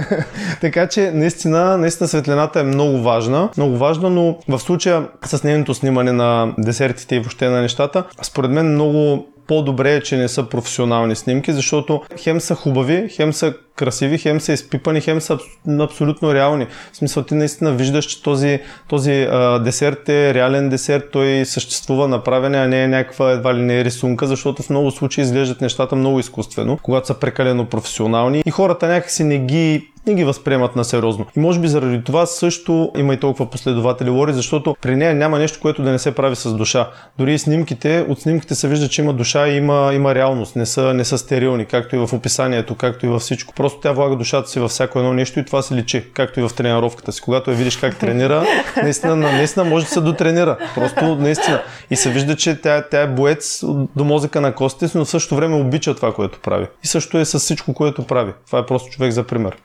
[0.60, 5.74] така че наистина, наистина светлината е много важна, много важна, но в случая с нейното
[5.74, 10.42] снимане на десертите и въобще на нещата, според мен много по-добре е, че не са
[10.42, 15.38] професионални снимки, защото хем са хубави, хем са красиви, хем са изпипани, хем са
[15.80, 16.66] абсолютно реални.
[16.92, 22.08] В смисъл ти наистина виждаш, че този, този а, десерт е реален десерт, той съществува
[22.08, 25.60] направен, а не е някаква едва ли не е рисунка, защото в много случаи изглеждат
[25.60, 30.76] нещата много изкуствено, когато са прекалено професионални и хората някакси не ги не ги възприемат
[30.76, 31.26] на сериозно.
[31.36, 35.38] И може би заради това също има и толкова последователи Лори, защото при нея няма
[35.38, 36.90] нещо, което да не се прави с душа.
[37.18, 40.66] Дори и снимките, от снимките се вижда, че има душа и има, има реалност, не
[40.66, 43.54] са, не са стерилни, както и в описанието, както и във всичко.
[43.66, 46.48] Просто тя влага душата си във всяко едно нещо и това се личи, както и
[46.48, 47.20] в тренировката си.
[47.20, 48.46] Когато я видиш как тренира,
[48.82, 50.58] наистина, наистина може да се дотренира.
[50.74, 51.62] Просто наистина.
[51.90, 53.64] И се вижда, че тя, тя е боец
[53.96, 56.66] до мозъка на костите си, но в същото време обича това, което прави.
[56.84, 58.32] И също е с всичко, което прави.
[58.46, 59.56] Това е просто човек за пример.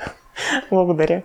[0.72, 1.22] Благодаря.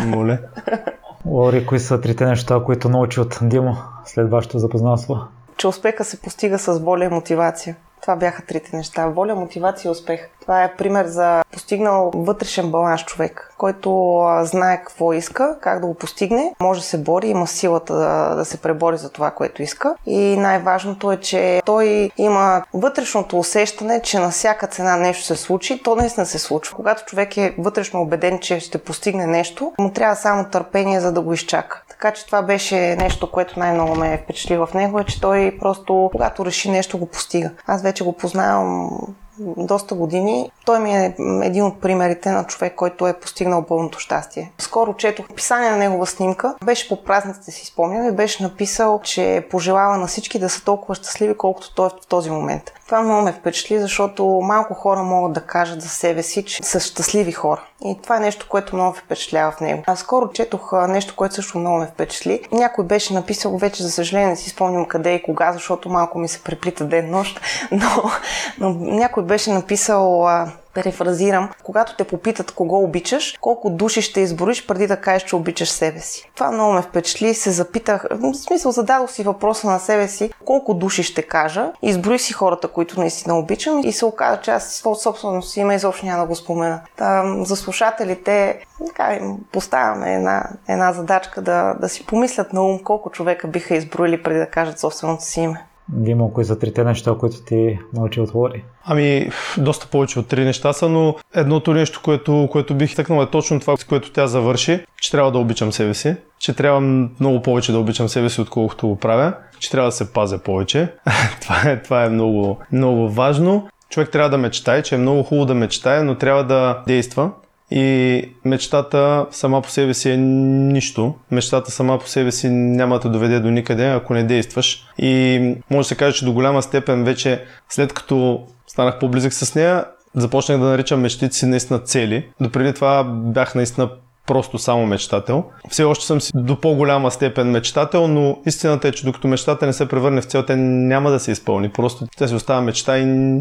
[0.00, 0.38] Моля.
[1.26, 5.18] Лори, кои са трите неща, които научи от Димо след вашето запознанство?
[5.56, 7.76] Че успеха се постига с воля и мотивация.
[8.04, 9.06] Това бяха трите неща.
[9.06, 10.28] Воля, мотивация и успех.
[10.40, 15.94] Това е пример за постигнал вътрешен баланс човек, който знае какво иска, как да го
[15.94, 19.94] постигне, може да се бори, има силата да, да се пребори за това, което иска.
[20.06, 25.82] И най-важното е, че той има вътрешното усещане, че на всяка цена нещо се случи,
[25.82, 26.76] то наистина се случва.
[26.76, 31.20] Когато човек е вътрешно убеден, че ще постигне нещо, му трябва само търпение, за да
[31.20, 31.82] го изчака.
[31.88, 36.10] Така че това беше нещо, което най-много ме впечатли в него, е, че той просто,
[36.12, 37.50] когато реши нещо, го постига.
[37.66, 38.90] Аз вече го познавам
[39.38, 40.50] доста години.
[40.64, 44.52] Той ми е един от примерите на човек, който е постигнал пълното щастие.
[44.58, 46.54] Скоро четох описание на негова снимка.
[46.64, 50.94] Беше по празниците си спомням и беше написал, че пожелава на всички да са толкова
[50.94, 52.72] щастливи, колкото той е в този момент.
[52.86, 56.80] Това много ме впечатли, защото малко хора могат да кажат за себе си, че са
[56.80, 57.62] щастливи хора.
[57.84, 59.82] И това е нещо, което много ме впечатлява в него.
[59.86, 62.40] А скоро четох нещо, което също много ме впечатли.
[62.52, 66.28] Някой беше написал, вече за съжаление не си спомням къде и кога, защото малко ми
[66.28, 67.40] се преплита ден-нощ,
[67.72, 68.10] но,
[68.58, 70.26] но някой беше написал
[70.74, 75.68] перефразирам, когато те попитат кого обичаш, колко души ще избориш преди да кажеш, че обичаш
[75.68, 76.30] себе си.
[76.34, 80.74] Това много ме впечатли, се запитах, в смисъл зададох си въпроса на себе си, колко
[80.74, 85.00] души ще кажа, изброих си хората, които наистина обичам и се оказа, че аз своето
[85.00, 86.80] собствено си има изобщо няма да го спомена.
[86.96, 92.78] Та, за слушателите така, им поставяме една, една задачка да, да си помислят на ум
[92.84, 95.66] колко човека биха изброили преди да кажат собственото си име.
[95.88, 98.64] Димо, кои са трите неща, които ти научи от Лори?
[98.84, 103.30] Ами, доста повече от три неща са, но едното нещо, което, което бих тъкнал е
[103.30, 106.80] точно това, с което тя завърши, че трябва да обичам себе си, че трябва
[107.20, 110.92] много повече да обичам себе си, отколкото го правя, че трябва да се пазя повече.
[111.40, 113.68] това е, това е много, много важно.
[113.90, 117.30] Човек трябва да мечтае, че е много хубаво да мечтае, но трябва да действа.
[117.76, 121.14] И мечтата сама по себе си е нищо.
[121.30, 124.86] Мечтата сама по себе си няма да те доведе до никъде, ако не действаш.
[124.98, 129.54] И може да се каже, че до голяма степен вече след като станах по-близък с
[129.54, 132.28] нея, започнах да наричам мечтите си наистина цели.
[132.40, 133.88] Допреди това бях наистина
[134.26, 135.44] просто само мечтател.
[135.70, 139.72] Все още съм си до по-голяма степен мечтател, но истината е, че докато мечтата не
[139.72, 141.68] се превърне в цел, тя няма да се изпълни.
[141.68, 143.40] Просто тя си остава мечта и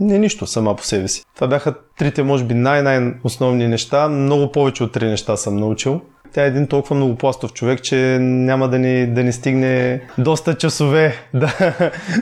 [0.00, 1.24] не нищо сама по себе си.
[1.34, 4.08] Това бяха трите, може би, най-най-основни неща.
[4.08, 6.00] Много повече от три неща съм научил.
[6.32, 11.14] Тя е един толкова многопластов човек, че няма да ни, да ни стигне доста часове
[11.34, 11.54] да,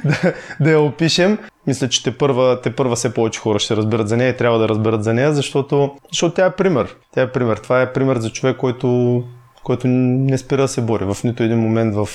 [0.05, 1.39] да, да я опишем.
[1.67, 4.59] Мисля, че те първа, те първа все повече хора ще разберат за нея и трябва
[4.59, 6.97] да разберат за нея, защото, защото тя е пример.
[7.15, 7.57] Тя е пример.
[7.57, 9.23] Това е пример за човек, който,
[9.63, 12.09] който не спира да се бори в нито един момент в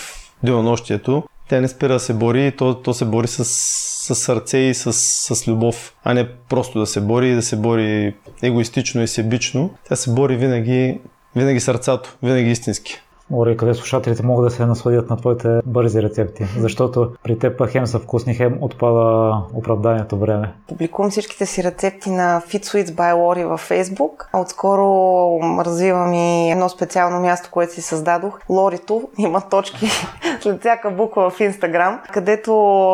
[0.43, 1.23] денонощието.
[1.49, 4.93] Тя не спира да се бори то, то се бори с, с сърце и с,
[4.93, 9.73] с любов, а не просто да се бори и да се бори егоистично и себично.
[9.89, 10.99] Тя се бори винаги
[11.35, 13.01] винаги сърцато, винаги истински.
[13.33, 17.87] Ори, къде слушателите могат да се насладят на твоите бързи рецепти, защото при теб хем
[17.87, 20.53] са вкусни, хем отпада оправданието време.
[20.67, 24.27] Публикувам всичките си рецепти на Fit Sweets by Lori във Facebook.
[24.33, 28.39] Отскоро развивам и едно специално място, което си създадох.
[28.49, 29.87] Лорито има точки
[30.41, 32.51] след всяка буква в Instagram, където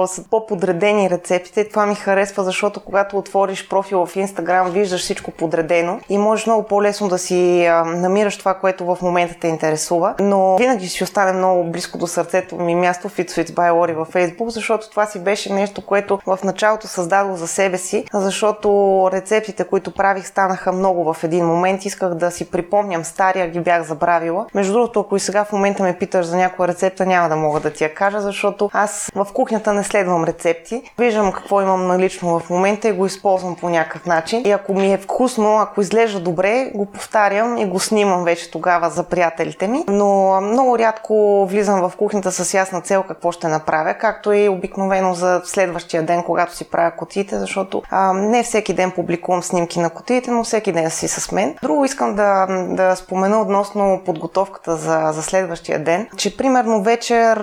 [0.07, 1.69] са по-подредени рецептите.
[1.69, 6.63] Това ми харесва, защото когато отвориш профил в Instagram, виждаш всичко подредено и можеш много
[6.63, 11.63] по-лесно да си намираш това, което в момента те интересува но винаги ще остане много
[11.63, 15.53] близко до сърцето ми място Fit Sweets by Lori във Facebook, защото това си беше
[15.53, 21.23] нещо, което в началото създадох за себе си, защото рецептите, които правих, станаха много в
[21.23, 21.85] един момент.
[21.85, 24.45] Исках да си припомням стария, ги бях забравила.
[24.53, 27.59] Между другото, ако и сега в момента ме питаш за някоя рецепта, няма да мога
[27.59, 30.81] да ти я кажа, защото аз в кухнята не следвам рецепти.
[30.97, 34.41] Виждам какво имам налично в момента и го използвам по някакъв начин.
[34.45, 38.89] И ако ми е вкусно, ако изглежда добре, го повтарям и го снимам вече тогава
[38.89, 39.83] за приятелите ми.
[39.87, 45.13] Но много рядко влизам в кухнята с ясна цел какво ще направя, както и обикновено
[45.13, 49.89] за следващия ден, когато си правя котиите, защото а, не всеки ден публикувам снимки на
[49.89, 51.55] котиите, но всеки ден си с мен.
[51.61, 57.37] Друго искам да, да спомена относно подготовката за, за следващия ден, че примерно вечер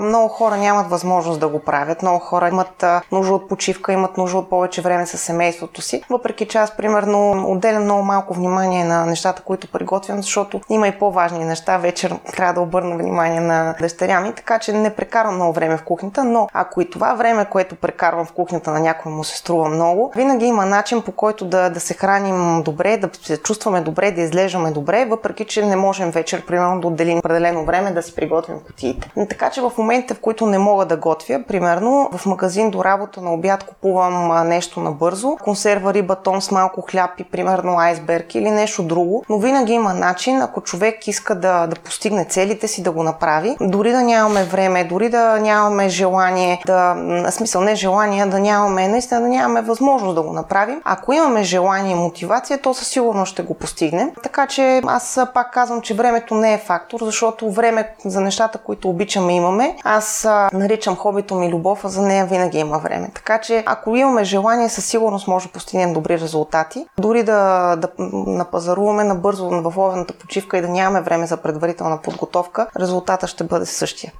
[0.00, 4.38] много хора нямат възможност да го правят, много хора имат нужда от почивка, имат нужда
[4.38, 9.06] от повече време с семейството си, въпреки че аз примерно отделям много малко внимание на
[9.06, 14.20] нещата, които приготвям, защото има и по-важни неща вечер трябва да обърна внимание на дъщеря
[14.20, 17.76] ми, така че не прекарвам много време в кухнята, но ако и това време, което
[17.76, 21.70] прекарвам в кухнята на някой му се струва много, винаги има начин по който да,
[21.70, 26.10] да се храним добре, да се чувстваме добре, да изглеждаме добре, въпреки че не можем
[26.10, 29.10] вечер, примерно, да отделим определено време да си приготвим кутиите.
[29.28, 33.20] Така че в момента, в които не мога да готвя, примерно в магазин до работа
[33.20, 38.50] на обяд купувам нещо набързо, консерва риба, тон с малко хляб и примерно айсберг или
[38.50, 42.82] нещо друго, но винаги има начин, ако човек иска да, да постигне постигне целите си,
[42.82, 43.56] да го направи.
[43.60, 46.96] Дори да нямаме време, дори да нямаме желание, да,
[47.30, 50.80] смисъл не желание, да нямаме, наистина да нямаме възможност да го направим.
[50.84, 54.10] Ако имаме желание и мотивация, то със сигурност ще го постигнем.
[54.22, 58.88] Така че аз пак казвам, че времето не е фактор, защото време за нещата, които
[58.88, 59.76] обичаме имаме.
[59.84, 63.10] Аз наричам хобито ми любов, а за нея винаги има време.
[63.14, 66.86] Така че ако имаме желание, със сигурност може да постигнем добри резултати.
[66.98, 67.88] Дори да, да
[68.26, 73.66] напазаруваме набързо в ловената почивка и да нямаме време за предварителна подготовка, резултата ще бъде
[73.66, 74.12] същия.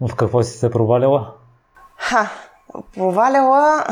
[0.00, 1.32] В какво си се проваляла?
[1.96, 2.30] Ха,
[2.94, 3.84] проваляла...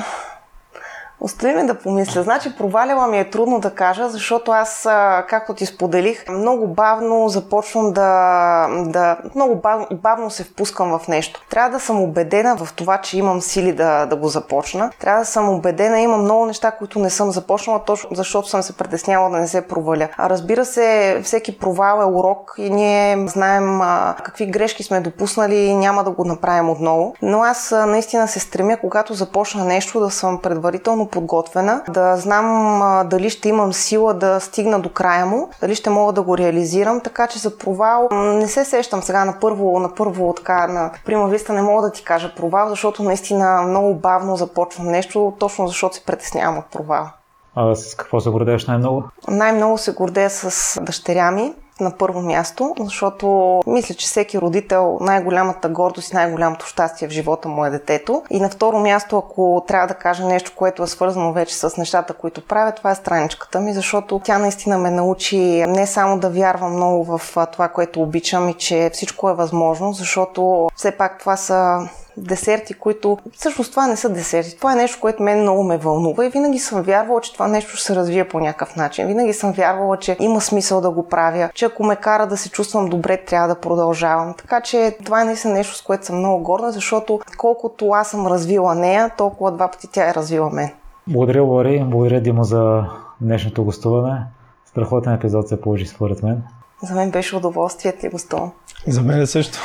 [1.24, 2.22] Остави ме да помисля.
[2.22, 4.82] Значи провалила ми е трудно да кажа, защото аз,
[5.28, 8.68] както ти споделих, много бавно започвам да...
[8.86, 11.46] да много бавно, бавно се впускам в нещо.
[11.50, 14.90] Трябва да съм убедена в това, че имам сили да, да го започна.
[15.00, 18.76] Трябва да съм убедена, има много неща, които не съм започнала, точно защото съм се
[18.76, 20.08] притесняла да не се проваля.
[20.16, 25.56] А разбира се, всеки провал е урок и ние знаем а, какви грешки сме допуснали
[25.56, 27.14] и няма да го направим отново.
[27.22, 32.82] Но аз а, наистина се стремя, когато започна нещо, да съм предварително подготвена, да знам
[32.82, 36.38] а, дали ще имам сила да стигна до края му, дали ще мога да го
[36.38, 40.90] реализирам, така че за провал не се сещам сега на първо, на първо така, на
[41.04, 45.68] прима виста не мога да ти кажа провал, защото наистина много бавно започвам нещо, точно
[45.68, 47.06] защото се притеснявам от провал.
[47.54, 49.04] А с какво се гордееш най-много?
[49.28, 55.68] Най-много се гордея с дъщеря ми на първо място, защото мисля, че всеки родител най-голямата
[55.68, 58.22] гордост и най-голямото щастие в живота му е детето.
[58.30, 62.14] И на второ място, ако трябва да кажа нещо, което е свързано вече с нещата,
[62.14, 66.72] които правя, това е страничката ми, защото тя наистина ме научи не само да вярвам
[66.72, 67.20] много в
[67.52, 73.18] това, което обичам и че всичко е възможно, защото все пак това са десерти, които
[73.32, 74.56] всъщност това не са десерти.
[74.56, 77.76] Това е нещо, което мен много ме вълнува и винаги съм вярвала, че това нещо
[77.76, 79.06] ще се развие по някакъв начин.
[79.06, 82.50] Винаги съм вярвала, че има смисъл да го правя, че ако ме кара да се
[82.50, 84.34] чувствам добре, трябва да продължавам.
[84.38, 88.26] Така че това е наистина нещо, с което съм много горда, защото колкото аз съм
[88.26, 90.70] развила нея, толкова два пъти тя е развила мен.
[91.06, 91.84] Благодаря, Лори.
[91.86, 92.84] Благодаря, Дима, за
[93.20, 94.26] днешното гостуване.
[94.64, 96.42] Страхотен епизод се положи според мен.
[96.82, 98.52] За мен беше удоволствие ти гостувам.
[98.86, 99.58] За мен е също.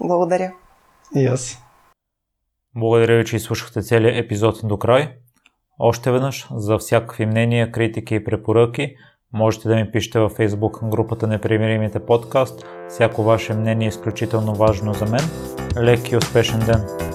[0.00, 0.52] Благодаря.
[1.16, 1.58] И аз.
[2.76, 5.08] Благодаря ви, че изслушахте целият епизод до край.
[5.78, 8.96] Още веднъж, за всякакви мнения, критики и препоръки,
[9.32, 12.66] можете да ми пишете във Facebook групата Непримиримите подкаст.
[12.88, 15.24] Всяко ваше мнение е изключително важно за мен.
[15.84, 17.13] Лек и успешен ден!